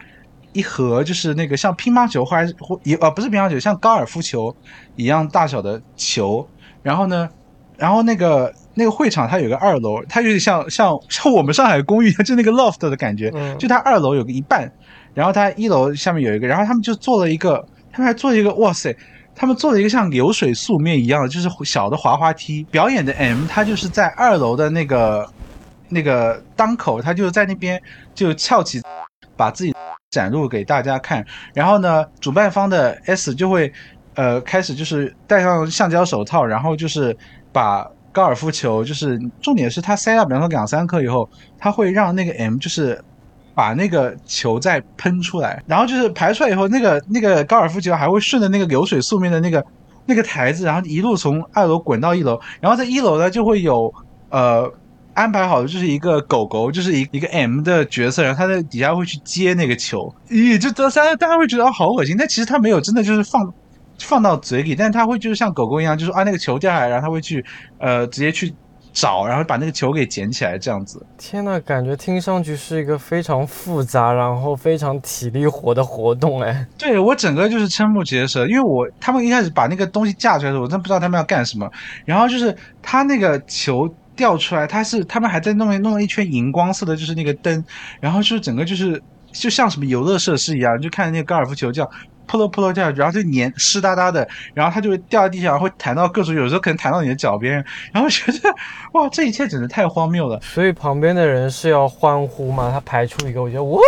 [0.53, 4.53] 一盒，就是那个像乒乓球或者或也呃不是乒乓球，像高尔夫球
[4.97, 6.45] 一样大小的球。
[6.83, 7.29] 然后呢，
[7.81, 14.71] 然后那个那个会场它有个二楼，它有点像像像我们上海公寓就那个 loft 的感觉，就它二楼有个一半，
[15.15, 18.95] 然后它一楼下面有一个，然后他们就做了一个，他们还做了一个，哇塞！
[19.35, 22.63] 他们做了一个像流水素面一样的，就是小的滑滑梯。
[22.65, 25.27] 表演的 M，他就是在二楼的那个
[25.89, 27.81] 那个当口，他就在那边
[28.15, 28.83] 就翘起，
[29.37, 29.75] 把自己
[30.11, 31.25] 展露给大家看。
[31.55, 33.73] 然后呢，主办方的 S 就会
[34.15, 37.17] 呃开始就是戴上橡胶手套，然后就是
[37.53, 43.03] 把高尔夫球，就是重点是他塞到比方说两三颗以后，他会让那个 M 就是。
[43.53, 49.63] 把那个球再喷出来，然后就是排出来以后，那个那个高尔夫球还会顺着那个流水素面的那个
[50.07, 53.93] 那个台子，然后一路从二楼滚到一楼，然后在一楼呢就会有
[54.31, 54.73] 呃
[55.13, 63.53] 安排好的就是一个狗狗，就是一一个 M 的角色，然后他在底下会去接那个球，咦，就大家大家会觉得好恶心，但其实他没有真的就是放
[64.01, 67.45] 放到嘴里，但是他会就是像狗狗一样，就是啊那个球掉下来，然后它会去
[67.79, 68.55] 呃直接去。
[68.93, 71.01] 找，然后把那个球给捡起来，这样子。
[71.17, 76.67] 天呐，感觉听上去是一个非常复杂，然后非常体力活的活动，哎。
[76.77, 81.71] 对我整个就是瞠目结舌，因为我他们一开始把那个东西架出来的时候，我真不知道他们要干什么。
[82.05, 87.65] 然后就是他那个球掉出来，他是他们还在弄弄了一圈荧光色的，就是那个灯，
[88.01, 91.89] 然后就是整个就是就像什么游乐设施一样，就看那个高尔夫球这样。
[92.31, 98.55] 扑噜扑噜掉，然后就黏湿哒哒的，然后它就会掉在地上，会弹到各处，有时候可能弹到你的脚边，然后觉得
[98.93, 100.41] 哇，这一切简直太荒谬了。
[100.41, 102.71] 所以旁边的人是要欢呼吗？
[102.73, 103.81] 他排出一个，我觉得哇，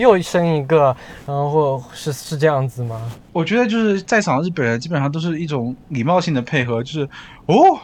[0.00, 3.00] 又生一个，然后是是这样子吗？
[3.32, 7.08] 我觉得就是在场的日本人基本上都是一种礼貌性的配合，就是
[7.46, 7.78] 哦，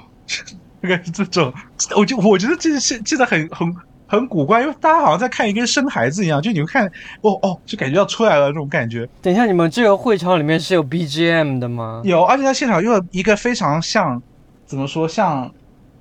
[0.83, 1.55] 这个是这种，
[1.97, 3.73] 我就我觉得这是记得很很。
[4.11, 6.85] 很古怪，因为大家好像在看一个生孩子一样，就你会看，
[7.21, 9.09] 哦哦，就感觉要出来了这种感觉。
[9.23, 12.03] 等一下，你们这个会场里面是有 BGM 的吗？
[12.05, 14.21] 有，而且他现场用了一个非常像，
[14.67, 15.49] 怎么说，像，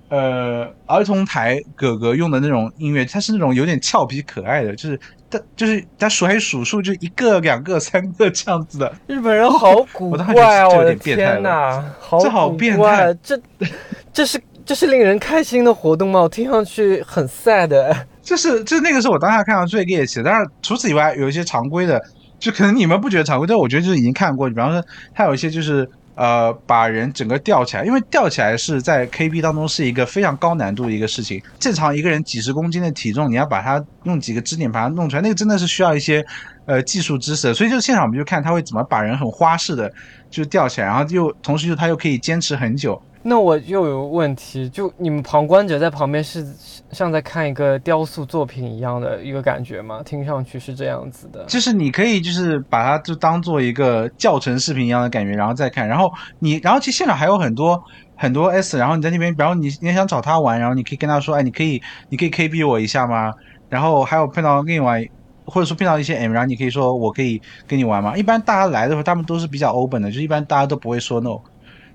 [0.08, 8.92] 呃，儿童台哥哥用的那种音乐，它是那种有点俏皮可爱的，就是他就是他数还数数，就一个、两个、三个这样子的。
[9.06, 13.40] 日本人好古 怪哦，我的天哪，好变态，这
[14.12, 14.42] 这是。
[14.70, 16.22] 这是令人开心的活动吗？
[16.22, 18.06] 我听上去很 sad。
[18.22, 20.26] 这是，这那个是我当下看到最猎奇的。
[20.26, 22.00] 但是除此以外，有一些常规的，
[22.38, 24.48] 就可能你们不觉得常规，但我觉得就是已经看过。
[24.48, 24.80] 比方说，
[25.12, 31.42] 它有一些就是呃，把人整个吊起来，因为吊起来是在 KB 当中是一个非常高难度的一个事情。
[31.58, 36.24] 正常一个人几十公斤的体重，你要把它用几个支点把它弄出来，那个真的是需要一些
[36.68, 37.52] 呃技术知识。
[37.56, 39.92] 所以就现场我们就看他会怎么把人很花式的
[40.30, 43.02] 就吊起来，然后又同时就他又可以坚持很久。
[43.22, 46.46] 那我又有问题，就你们旁观者在旁边是
[46.92, 50.02] 像在看一个雕塑作品一样的一个感觉吗？
[50.06, 57.84] 听上去是这样子的，就是你可以就是把它就当做一个教程视频一样的感觉，然后再看，然后你，然后其实现场还有很多
[58.16, 63.34] 很多 S，然后你在那边，然后你你想找他玩，然后你可以跟他说，哎，你可以你可以 KB 我一下吗？
[63.68, 65.06] 然后还有碰到另外
[65.44, 68.16] 或者说碰到一些 M，然后你可以说我可以跟你玩吗？
[68.16, 71.38] 一般大家来的时候，他们都是比较 open 的，就一般大家都不会说 no。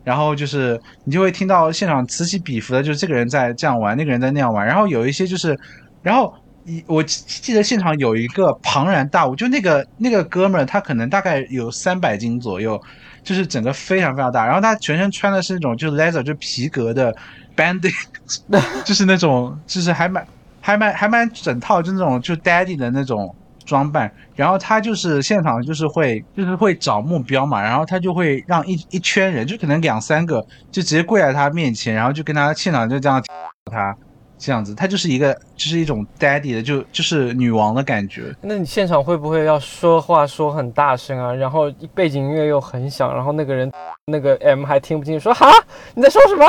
[0.04, 4.64] 然后就是你就会听到现场此起彼伏的，就是这个人在这样玩，那个人在那样玩。
[4.66, 5.58] 然后有一些就是，
[6.02, 6.32] 然后
[6.64, 12.80] 一我记得现场有一个庞然大物，就那个那个哥们儿，他可能大概有三百斤左右，
[13.22, 14.44] 就是整个非常非常大。
[14.46, 17.12] 然后他全身穿的是那种就是 leather 就皮革的
[17.56, 17.90] banding，
[18.84, 20.26] 就是那种就是还蛮
[20.60, 23.34] 还蛮还蛮整套，就那种就 daddy 的那种。
[23.64, 33.22] 装扮，然后他就是现场就是会就是会找目标嘛，然后他就会让一一圈人，就可能两三个，就直接跪在他面前，然后就跟他现场就这样
[33.70, 33.96] 他，
[34.36, 38.34] 这样子，他就是一个就是一种 daddy 的，就就是女王的感觉。
[38.40, 41.32] 那你现场会不会要说话说很大声啊？
[41.32, 43.72] 然后背景音乐又很响，然后那个人
[44.06, 45.50] 那个 M 还听不清，说哈
[45.94, 46.44] 你在说什么？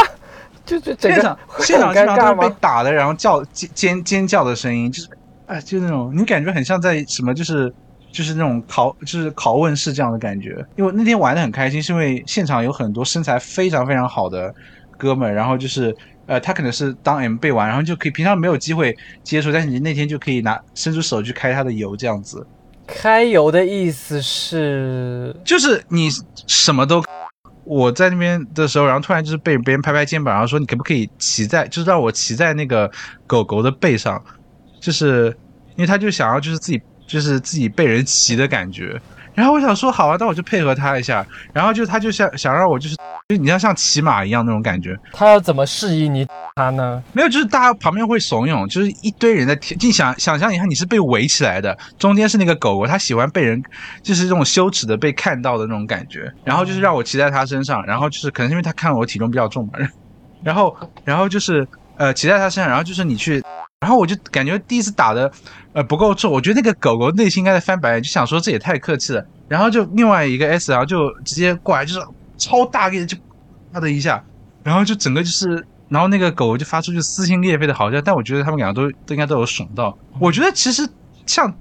[0.65, 5.07] 就就整个现场经常都是被打的，然后叫尖尖尖叫的声音，就是
[5.47, 7.73] 哎，就那种你感觉很像在什么，就是
[8.11, 10.65] 就是那种拷就是拷问式这样的感觉。
[10.75, 14.53] 因为那天玩的很开心，是因为现场有很多身材非常非常好的
[14.97, 22.45] 哥们，然后就是呃，他可能是当 M 背玩，然后就可以平常没有机会接触，但是你那天就可以拿伸出手去开他的油这样子。
[22.87, 26.09] 开油的意思是就是你
[26.47, 27.03] 什么都。
[27.63, 32.91] 我在那边的时候，然后突然就是被别人拍拍肩膀，然后说你可不可以骑在，就是让我骑在那个
[33.25, 34.23] 狗狗的背上，
[34.85, 35.35] 就是
[35.75, 39.01] 因为他就想要就是自己就是自己被人骑的感觉。
[39.33, 41.25] 然后我想说好啊，那我就配合他一下。
[41.51, 42.95] 然后就他就想想让我就是，
[43.27, 44.95] 就你要像骑马一样那种感觉。
[45.11, 47.03] 他要怎么示意你他呢？
[47.13, 49.75] 没有，就是大家旁边会怂恿，就是一堆人在听。
[49.81, 53.61] 你想想象一下，你是被围起来的，中间是那个狗狗，它喜欢被人，
[54.03, 56.31] 就是这种羞耻的被看到的那种感觉。
[56.43, 59.73] 然后就是让我骑在它身上，然后就是可能因为他看我体重比较重嘛，
[60.43, 61.67] 然后然后就是
[61.97, 63.43] 呃骑在它身上，然后就是你去。
[63.81, 65.31] 然后我就感觉第一次打的，
[65.73, 69.23] 呃不够重，我觉得那个狗狗内心应该在翻白眼，就想说这也太客气了。
[69.47, 72.03] 然后就另外一个 S，然后就直接过来，就是
[72.37, 73.15] 超大力的就
[73.71, 74.23] 啪的一下，
[74.63, 78.01] 然后就整个就是，然后那个狗就发出就撕心裂肺的嚎叫。
[78.01, 79.95] 但我觉得他们两个都都应该都有爽到。
[80.19, 80.87] 我觉得其实
[81.27, 81.53] 像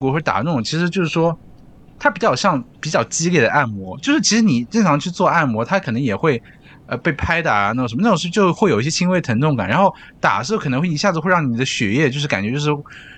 [0.00, 1.38] 我会打那种，其实就是说
[1.98, 6.42] 它比较像比较激烈的按摩，就是其实你正常去做按摩，它可能也会。
[6.92, 12.68] 呃，被拍打啊，那种什么那种是就会有一些轻微疼痛感，然后打的时候可能会一下子会让你的血液就是感觉就是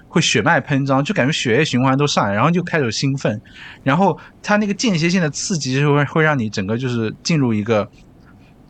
[0.07, 3.41] 会血脉喷张，就感觉血液循环都上来，然后就开始兴奋，
[3.83, 7.91] 然后它那个间歇性的刺激就会会让你整个就是进入一个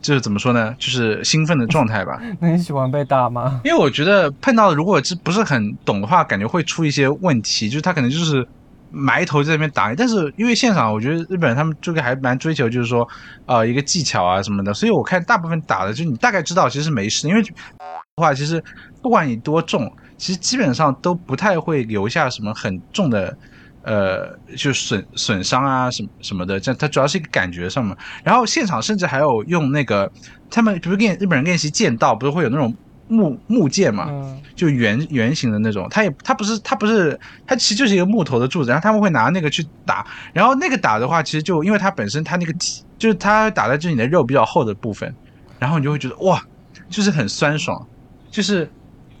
[0.01, 2.19] 就是怎么说呢，就是兴奋的状态吧。
[2.41, 3.61] 那你喜欢被打吗？
[3.63, 8.47] 因为我觉得碰到如果是不是很懂的话，感觉会出一些问题，就是他可能就是。
[8.97, 13.05] 埋头在那边打，但是因为现场，我觉得日本人他们这个还蛮追求，就是说，
[13.45, 17.51] 呃，一个技巧啊什么的，所以我看大部分打的就你大概知道其实没事，因为的
[18.15, 18.63] 话其实
[19.01, 23.37] 不管你多重，其实基本上都不太会留下什么很重的，
[23.83, 27.97] 呃，就损损伤啊什么什么的，这它主要是一个感觉上嘛。
[28.23, 30.09] 然后现场甚至还有用那个
[30.49, 32.73] 他们不是练日本人练习剑道，不是会有那种。
[33.07, 34.09] 木木剑嘛，
[34.55, 42.53] 就圆圆形的那种，它也它不是它不是它其实就是一个木头的柱子，然后他们会拿那个去打，然后那个打的话，其实就因为它本身它那个
[42.97, 45.13] 就是它打在就是你的肉比较厚的部分，
[45.59, 46.41] 然后你就会觉得哇，
[46.89, 47.87] 就是很酸爽，
[48.31, 48.67] 就是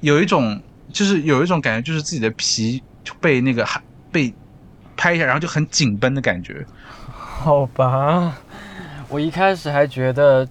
[0.01, 0.59] 有一种
[0.91, 2.81] 就是有一种感觉，就是自己的皮
[3.21, 3.67] 被那个
[4.11, 4.33] 被
[4.97, 6.65] 拍一下，然后就很紧绷的感觉。
[7.07, 8.35] 好吧，
[9.09, 10.47] 我一开始还觉得。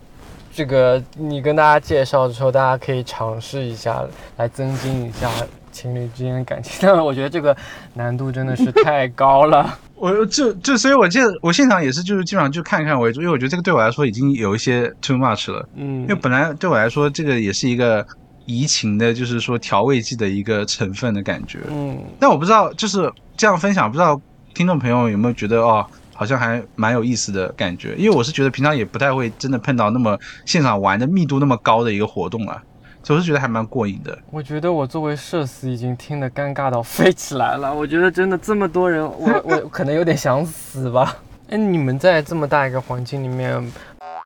[0.55, 4.05] 这个你跟大家介绍的时候，大家可以尝试一下，
[4.37, 5.29] 来增进一下
[5.73, 6.79] 情侣之间的感情。
[6.81, 7.57] 但是我觉得这个
[7.95, 9.77] 难度真的是太高了。
[9.97, 15.69] 我就就所以，我记得我现场也是，就是基本上就看一看为主，因为我觉得这个对我来说已经有一些 too much 了。
[15.75, 18.07] 嗯，因为本来对我来说，这个也是一个
[18.47, 21.59] 怡情的，就是说调味剂的一个成分的感觉。
[21.69, 24.21] 嗯，但我不知道就是这样分享，不知道
[24.55, 25.85] 听众朋友有没有觉得哦。
[26.15, 32.63] 好像还蛮有意思的感觉，因为我是觉得平常也不太会真的碰到那么现场玩的密度那么高的一个活动啊，
[33.03, 34.17] 所以我是觉得还蛮过瘾的。
[34.31, 41.17] 我觉得我作为社死已经听得尴尬到飞起来了， 我觉得真的这么多人，我我可能有点想死吧。
[41.51, 43.53] 哎，你们在这么大一个环境里面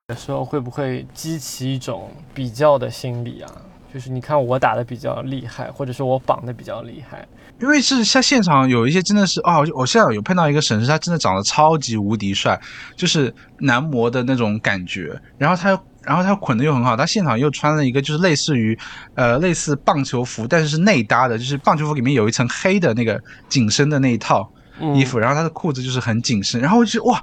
[0.06, 3.50] 的时候，会不会激起一种比较的心理啊？
[3.92, 7.26] 就是你看我打的比较厉害，或者是我绑的比较厉害。
[7.60, 12.58] 因为是像现场有一些真的是啊，我现在有碰到一个神师，他真的长得超级无敌帅，
[12.96, 15.20] 就是男模的那种感觉。
[15.36, 15.70] 然后他，
[16.02, 18.78] 然后他捆的又很好，他现场又穿了一个就是类似于
[19.16, 24.48] 呃类似棒球服，但是是内搭的，就是棒球服里面有一层黑的那个紧身的那一套
[24.94, 27.20] 衣服，然后他的裤子就是很紧身，然后就哇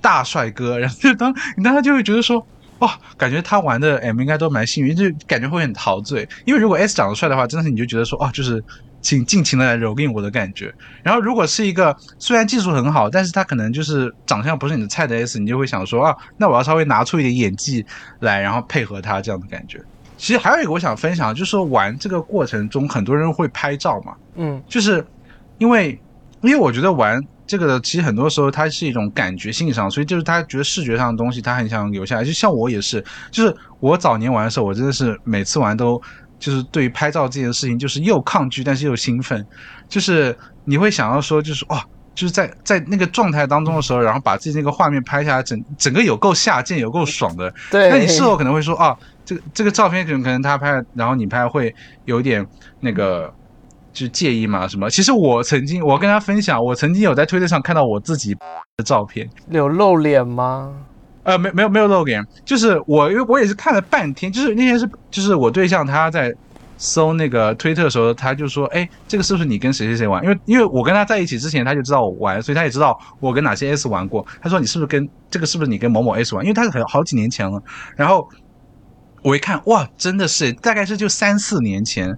[0.00, 2.46] 大帅哥，然后就当你当时就会觉得说
[2.78, 6.28] 哇，感觉他玩的 M 应该都蛮幸运，就感觉会很陶醉。
[6.44, 8.62] 因为如果 S 长得帅的话，真的是你就觉得说哦，就是。
[9.02, 10.72] 请尽情的来蹂躏我的感觉。
[11.02, 17.84] 然后，如果是一个虽然技术很好，但是他可能就是长相不是你的菜的 S，你就会想说啊，那我要稍微拿出一点演技
[18.20, 19.78] 来，然后配合他这样的感觉。
[20.16, 25.04] 其实还有一个我想分享，就是说玩这个过程中，很多人会拍照嘛，嗯，就是
[25.58, 26.00] 因为
[26.40, 32.24] 因为我觉得玩这个其实很多时候它是一种感觉性上，所以就是他觉得视觉上的东西他很想留下来。
[32.24, 36.00] 就像我也是，就是我早年玩的时候，我真的是每次玩都。
[36.42, 39.46] 就是对于拍照这件事情，就是又抗拒，但是又兴奋，
[39.88, 41.80] 就是你会想要说，就是哇，
[42.16, 47.54] 就是在在那个状态当中的时候，然后把自己那个画面拍下来，整整个有够下贱，有够爽的。
[47.70, 51.72] 对，那你事后可能会说啊，这个这个照片可能可能他拍，然后你拍会
[52.06, 52.44] 有点
[52.80, 53.32] 那个。
[53.94, 54.66] 就介意嘛？
[54.66, 54.88] 什么？
[54.88, 60.72] 其实我曾经，我跟他分享，我曾经有在推特上看到我自己的照片，有露脸吗？
[61.24, 62.24] 呃，没，没有，没有露脸。
[62.44, 64.30] 就是我，因为我也是看了半天。
[64.32, 66.34] 就是那天是，就是我对象他在
[66.76, 74.26] 搜那个推特的时候，他就说：“哎，这个是不是你跟谁谁谁玩？”因为，因为我跟他在一起之前，他就知道我玩，所以他也知道我跟哪些 S 玩过。
[74.40, 75.46] 他说：“你是不是跟这个？
[75.46, 77.62] 是不是你跟某某 S 玩？”因为他是很好几年前了。
[77.96, 78.28] 然后
[79.22, 82.16] 我一看，哇，真的是，大概是就三四年前。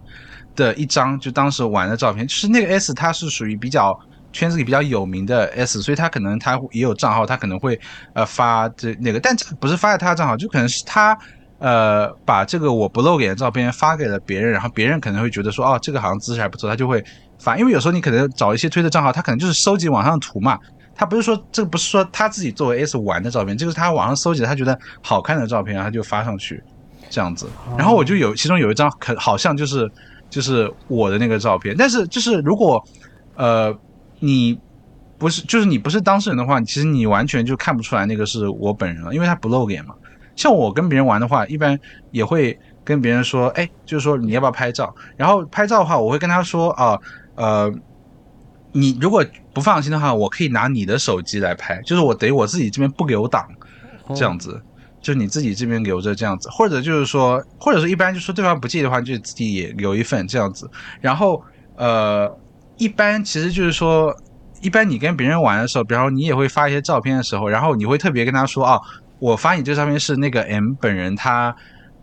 [0.57, 3.93] 的一张就当时玩的照片，就是那个 S，他是属于比较
[4.35, 7.81] 圈子里比较有名的 S，所以他可能他也有账号，他可能会
[8.13, 11.17] 呃发这那个，但这不是发在他的账号，就可能是他
[11.59, 17.03] 呃把这个我不露脸的照片发给了别人，然后别人可能会觉得说哦这个好像姿势还不错，他就会
[17.39, 20.59] 发，因为有时候你可能找一些推的账号，他可能就是收集网上的图嘛，
[20.95, 26.61] 他不是说这个不是说他自己作为 S 玩的照片，这个是他网上搜集他觉得好看的照片，然后他就发上去
[27.09, 27.47] 这样子，
[27.79, 29.89] 然后我就有其中有一张可好像就是。
[30.31, 32.83] 就是我的那个照片，但是就是如果，
[33.37, 33.73] 呃，
[34.25, 34.59] 你
[35.19, 39.95] 不是就是你不是当事人的话，其实你完全就看不出来那个是我本人了，因为他不露脸嘛。
[40.35, 41.79] 像我跟别人玩的话，一般
[42.11, 44.95] 也会跟别人说，哎，就是说你要不要拍照？
[45.17, 46.99] 然后拍照的话，我会跟他说啊，
[47.35, 47.73] 呃，
[48.73, 53.47] 你如果不放心的话，我可以拿你的手机来拍，就是我等于我自己这边不留档，
[54.15, 54.61] 这样子。
[55.01, 60.67] 就是你自己这边留着这样子，或者就是说，或者说一般就说对方不介意的话，就自己也留一份这样子。
[60.99, 61.43] 然后
[61.77, 62.27] 呃，
[62.77, 64.13] 一般其实就是说，
[64.61, 68.79] 一般你跟别人玩的时候，比方说你也会发一些照片的时候，然后你会特别跟他说啊，
[69.19, 71.55] 我发你这照片是那个 M 本人他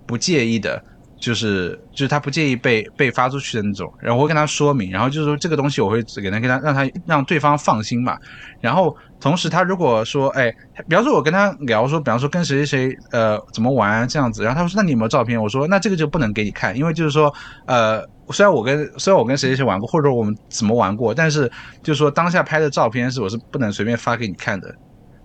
[0.06, 0.82] 不介意的。
[1.22, 8.18] 就是就是他不介意被被发出去的那种，然后我会跟他说明，然后就是说这个东西我会给他跟他让他让对方放心嘛。
[8.60, 8.92] 然后
[9.22, 10.52] 同时他如果说哎，
[10.90, 15.42] 比方说我跟他聊说，比方说跟谁谁谁呃怎么玩这样子，然后他说那你有没有照片？
[15.42, 17.34] 我说那这个就不能给你看，因为就是说
[17.68, 21.50] 呃虽然我跟虽然我跟谁谁谁玩过，或者我们怎么玩过，但是
[21.82, 24.76] 就是说当下拍的照片是我是不能随便发给你看的，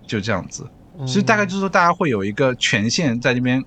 [0.05, 0.65] 就这样子。
[0.99, 3.61] 其实大概就是说大家会有一个权限在那边。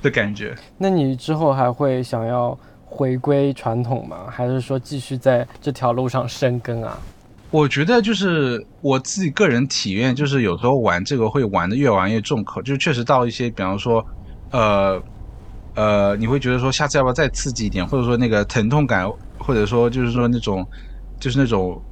[0.00, 4.26] 的感觉，那你之后还会想要回归传统吗？
[4.30, 6.96] 还是说继续在这条路上深耕啊？
[7.50, 14.04] 我觉得就是我自己个人体验，就是有时候玩这个会玩的越玩越重口，就确实到一些，比方说，
[14.50, 15.02] 呃
[15.74, 19.06] 呃，你会觉得说下次要不要再刺激一点，或者说那个疼痛感，
[19.38, 20.66] 或者说就是说那种
[21.20, 21.82] 就是那种。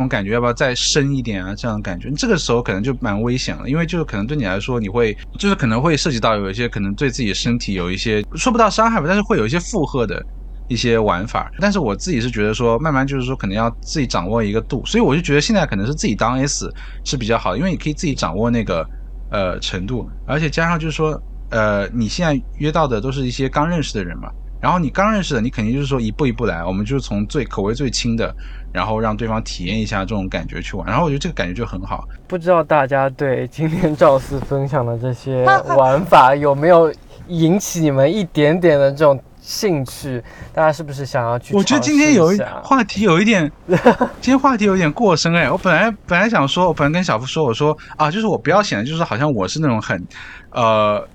[0.00, 1.52] 那种感觉要不要再深一点啊？
[1.56, 10.22] 这样的感觉，这个时候可能就蛮危险了，因为就是可能对你来说，你会就是可能会涉及到有一些可能对自己身体有一些说不到伤害吧，但是会有一些负荷的
[10.68, 11.50] 一些玩法。
[11.58, 16.72] 但是我自己是觉得说，慢慢就是说，可能要自己掌握一个度，所以我就觉得现在可能是自己当 S
[17.04, 18.86] 是比较好的，因为你可以自己掌握那个
[19.30, 24.30] 呃程度，而且加上就是说，呃，你现在约到的都是一些刚认识的人嘛。
[24.60, 28.34] 然后你刚认识的，你肯定就是说一步一步来，我们就是从最口味最轻的，
[28.72, 30.84] 然后让对方体验一下这种感觉去玩。
[30.84, 32.08] 然后我觉得这个感觉就很好。
[32.26, 35.44] 不知道大家对今天赵四分享的这些
[35.78, 36.92] 玩法有没有
[37.28, 39.16] 引起你们一点点的这种
[39.48, 40.22] 兴趣？
[40.52, 41.56] 大家是不是想要去？
[41.56, 43.50] 我觉得今天有一话题有一点，
[44.20, 45.50] 今天话题有点过深哎。
[45.50, 50.06] 我本来本来想说，我本来跟小付说，我说啊，就是我不要显得就是好像我是那种很，
[50.50, 51.08] 呃。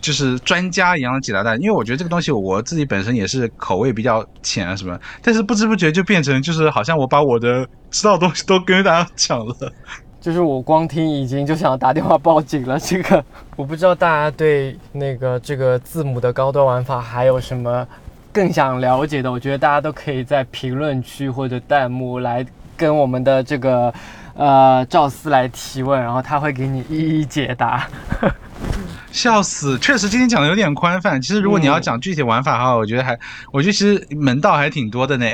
[0.00, 9.56] 就是专家一样的解答大家，因为我觉得这个东西我自己本身也是口味比较浅啊什么，但是不知不觉就变成就是好像我把我的知道的东西都跟大家讲了，
[10.24, 12.80] 就是我光听已经就想打电话报警了。
[12.80, 13.22] 这个
[13.56, 17.86] 我不知道大家对那个这个字母的高端玩法还有什么
[18.32, 22.42] 更想了解的，我觉得大家都可以在评论区或者弹幕来
[22.74, 23.92] 跟我们的这个
[24.34, 27.86] 呃赵思来提问，然后他会给你一一解答。
[29.12, 29.78] 笑死！
[29.78, 31.20] 确实今天讲的有点宽泛。
[31.20, 33.18] 其实如果你要讲具体玩法的话，我觉得还，
[33.52, 35.26] 我觉得其实门道还挺多的呢。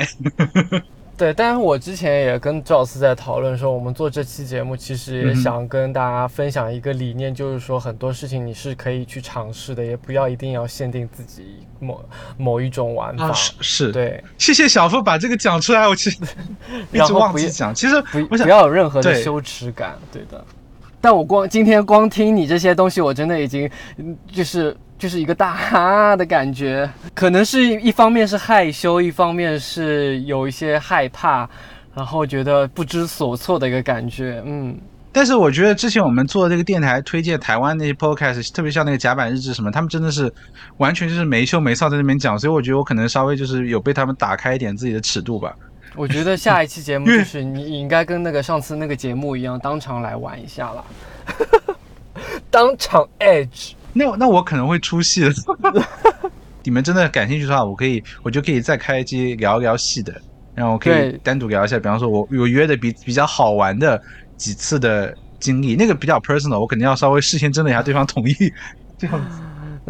[1.17, 12.03] 对，但是我之前也跟赵四在讨论说，我们做这期节目，其实也想跟大家分享一个理念，就是说很多事情你是可以去尝试的，也不要一定要限定自己某
[12.37, 13.31] 某一种玩法。
[13.33, 14.23] 是，对。
[14.39, 16.17] 谢谢小付把这个讲出来，我其实
[16.91, 17.73] 一直忘记讲。
[17.75, 20.43] 其实不不要有任何的羞耻感，对的。
[21.01, 23.69] 但我光今天光听你这些东西，我真的已经，
[24.31, 26.87] 就是就是一个大哈的感觉。
[27.13, 31.49] 可能是一方面是害羞，一方面是有一些害怕，
[31.95, 34.41] 然后觉得不知所措的一个感觉。
[34.45, 34.77] 嗯。
[35.13, 40.33] 但是我觉得之前我们做这个电台推荐台湾那些 podcast，特别像那个甲板日志什么，他们真的是
[40.77, 45.53] 完全就是没羞没臊在那边讲，所以我觉得我可能稍微就是有被他们打开一点自己的尺度吧。
[45.95, 50.85] 我觉得下一期节目就是你应该跟那个上次那个节目一样，当场来玩一下了，
[52.49, 53.73] 当场 edge。
[53.93, 55.33] 那那我可能会出戏了。
[56.63, 60.13] 你们真的感兴趣的话，我可以，我就可以再开机聊一聊戏的，
[60.55, 64.01] 然后我可以单独聊一下，比方说我我约的比比较好玩的
[64.37, 68.35] 几次的经历，那个比较 personal，我肯定要稍微事先征得一下对方同意，
[68.97, 69.41] 这样子。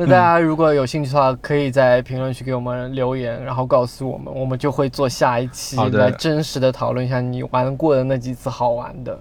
[0.03, 9.19] 那大家如果有兴趣的话，可以在评论区给我们留言，然后告诉我们，我们就会做下一期来真实的讨论一下你玩过的那几次好玩的。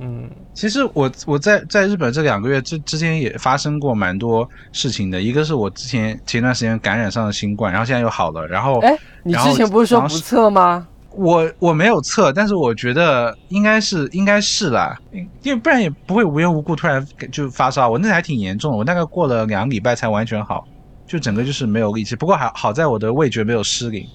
[0.00, 5.22] 嗯，其实我我在在日本这两个月之之间也发生过蛮多事情的。
[5.22, 8.44] 一个是我之前前段时间感染上了新冠，然后现在又好了。
[8.48, 10.88] 然后，哎，你之前不是说不测吗？
[11.16, 14.96] 我我没有测，但是我觉得应该是应该是啦，
[15.42, 17.88] 因为不然也不会无缘无故突然就发烧。
[17.88, 20.66] 我那还挺严重的，我大概过了两个礼拜才完全好，
[21.06, 22.16] 就整个就是没有力气。
[22.16, 24.06] 不过还好在我的味觉没有失灵，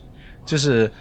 [0.45, 0.91] 就是。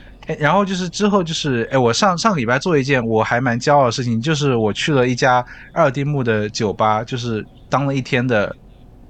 [0.41, 8.53] 然后就是之后就是，哎，我上上个礼拜做一件我还蛮骄傲的事情，就是我去了一家二丁目的酒吧，就是当了一天的，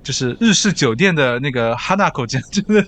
[0.02, 2.84] 就是日式酒店的那个哈纳口酱，真的。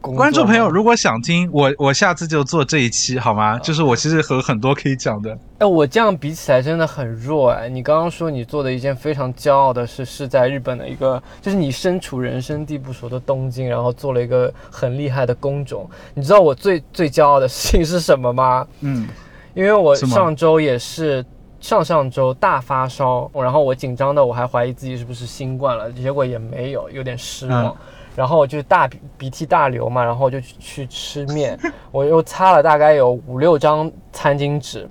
[0.00, 3.58] 观众朋友，如果想听我，我下次就做这一期好吗？
[3.58, 5.36] 就是我其实和很多可以讲的。
[5.58, 7.68] 哎，我这样比起来真的很弱哎。
[7.68, 15.88] 你刚刚说你做的一件非常骄傲的事，是在日本的一个，就是你身处人生地不熟的东京，然后做了一个很厉害的工种。
[16.14, 18.66] 你知道我最 最骄傲的事情是什么吗？
[18.80, 19.08] 嗯，
[19.52, 21.24] 因为我上周也是
[21.60, 27.76] 上上周大发烧，然后我紧张的我还怀疑自己是不是新冠了，结果也没有，有点失望。
[28.18, 31.56] 然后就大鼻鼻涕大流嘛，然后就去吃面，
[31.92, 34.88] 我又擦了大概有五六张餐巾纸，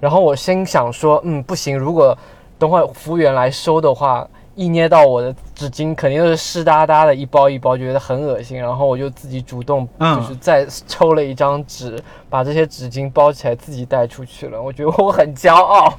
[0.00, 2.16] 然后我心想说，嗯，不行，如果
[2.58, 4.26] 等会服务员来收的话。
[4.60, 8.58] 一捏到我的纸巾，肯定都是湿哒哒的，一包一包，觉得很恶心。
[8.58, 11.98] 然后我就自己主动，就是再抽了一张纸，
[12.28, 14.60] 把这些纸巾包起来，自己带出去了。
[14.60, 15.90] 我觉得我很骄傲，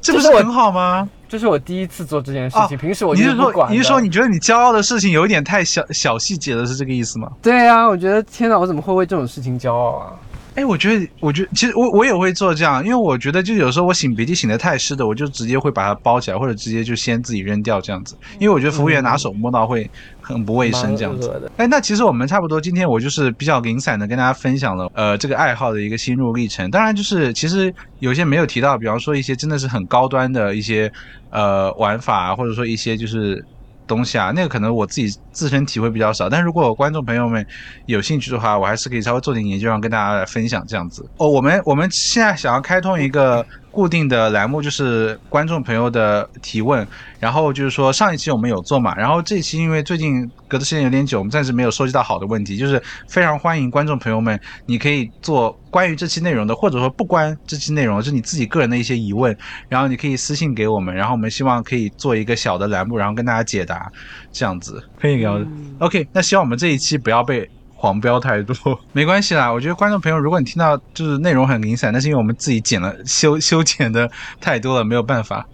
[0.00, 1.06] 这不是很好吗？
[1.28, 2.78] 这是我第一次做这件事情。
[2.78, 7.30] 平时我你是说你是说你觉得你骄傲的事情有一点太小小细节了，是这个意思吗？
[7.42, 10.12] 对啊，我觉得天哪，我怎么会为这种事情骄傲啊？
[10.54, 19.88] 哎，我觉得，我觉得其实我我也会做这样，因为我觉得就有时候我擤鼻涕擤的太湿的，我就直接会把它包起来，或者直接就先自己扔掉这样子，因为我觉得服务员拿手摸到会
[20.20, 21.50] 很不卫生这样子。
[21.56, 26.70] 哎，那其实我们差不多，今天我就是比较零散的跟大家分享了呃这个爱好的一个心路历程。
[26.70, 30.90] 当然就是其实有些没有提到，比方说一些真的是很高端的一些
[31.30, 33.44] 呃玩法，或者说一些就是。
[33.90, 37.44] 东西啊，那个可能我自己自身体会比较少，但如果观众朋友们
[37.86, 41.04] 有兴趣的话，我还是可以稍微做点研究，然后跟大家来分享这样子。
[41.18, 43.44] 哦，我们我们现在想要开通一个。
[43.70, 46.86] 固定的栏目就是观众朋友的提问，
[47.18, 59.36] 然后就是说上一期我们有做嘛，然后这一期因为最近隔的时间有点久，我们暂时没有收集到好的问题，就是非常欢迎观众朋友们，你可以做关于这期内容的，或者说不关这期内容，是你自己个人的一些疑问，
[59.68, 63.90] 然后你可以私信给我们，然后我们希望可以做一个小的栏目，然后跟大家解答，
[64.32, 65.40] 这样子可以聊。
[65.78, 67.48] OK，那希望我们这一期不要被。
[67.80, 68.54] 黄标太多
[68.92, 75.46] 没关系啦，我觉得观众朋友，如果你听到就是内容很零散，那是因为我们自己剪了修修剪的太多了，没有办法。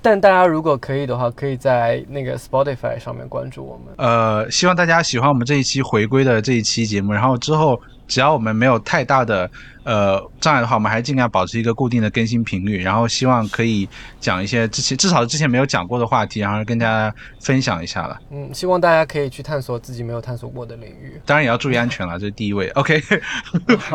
[0.00, 3.94] 但大家如果可以的话，可以在那个 Spotify 上面关注我们。
[3.98, 7.78] 呃，希望大家喜欢我们这一期回归的这一期节目，然后之后。
[8.08, 9.50] 只要我们没有太大的
[9.86, 13.88] 呃障碍的话，我们还尽量保持一个固定的更新频率，然后希望可以
[14.20, 18.20] 讲一些之前至少之前没有讲过的话题，然后跟大家分享一下了。
[18.32, 22.68] 嗯，希望大家可以去探索自己没有探索过的领域，当然也要注意安全了，这是第一位。
[22.70, 23.00] OK，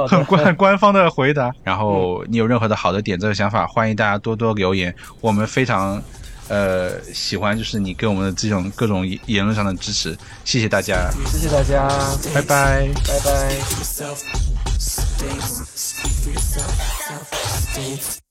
[0.07, 1.51] 很官官方的回答。
[1.63, 6.01] 然后你有任何的好的点子和想法，欢迎大家多多留言，我们非常。
[6.47, 11.87] 呃，喜欢就是你给我们的这种各种言论上的支持，谢谢大家，谢谢大家，
[12.33, 13.55] 拜拜，拜拜。
[16.01, 16.75] Free yourself,
[17.07, 18.30] self-esteem.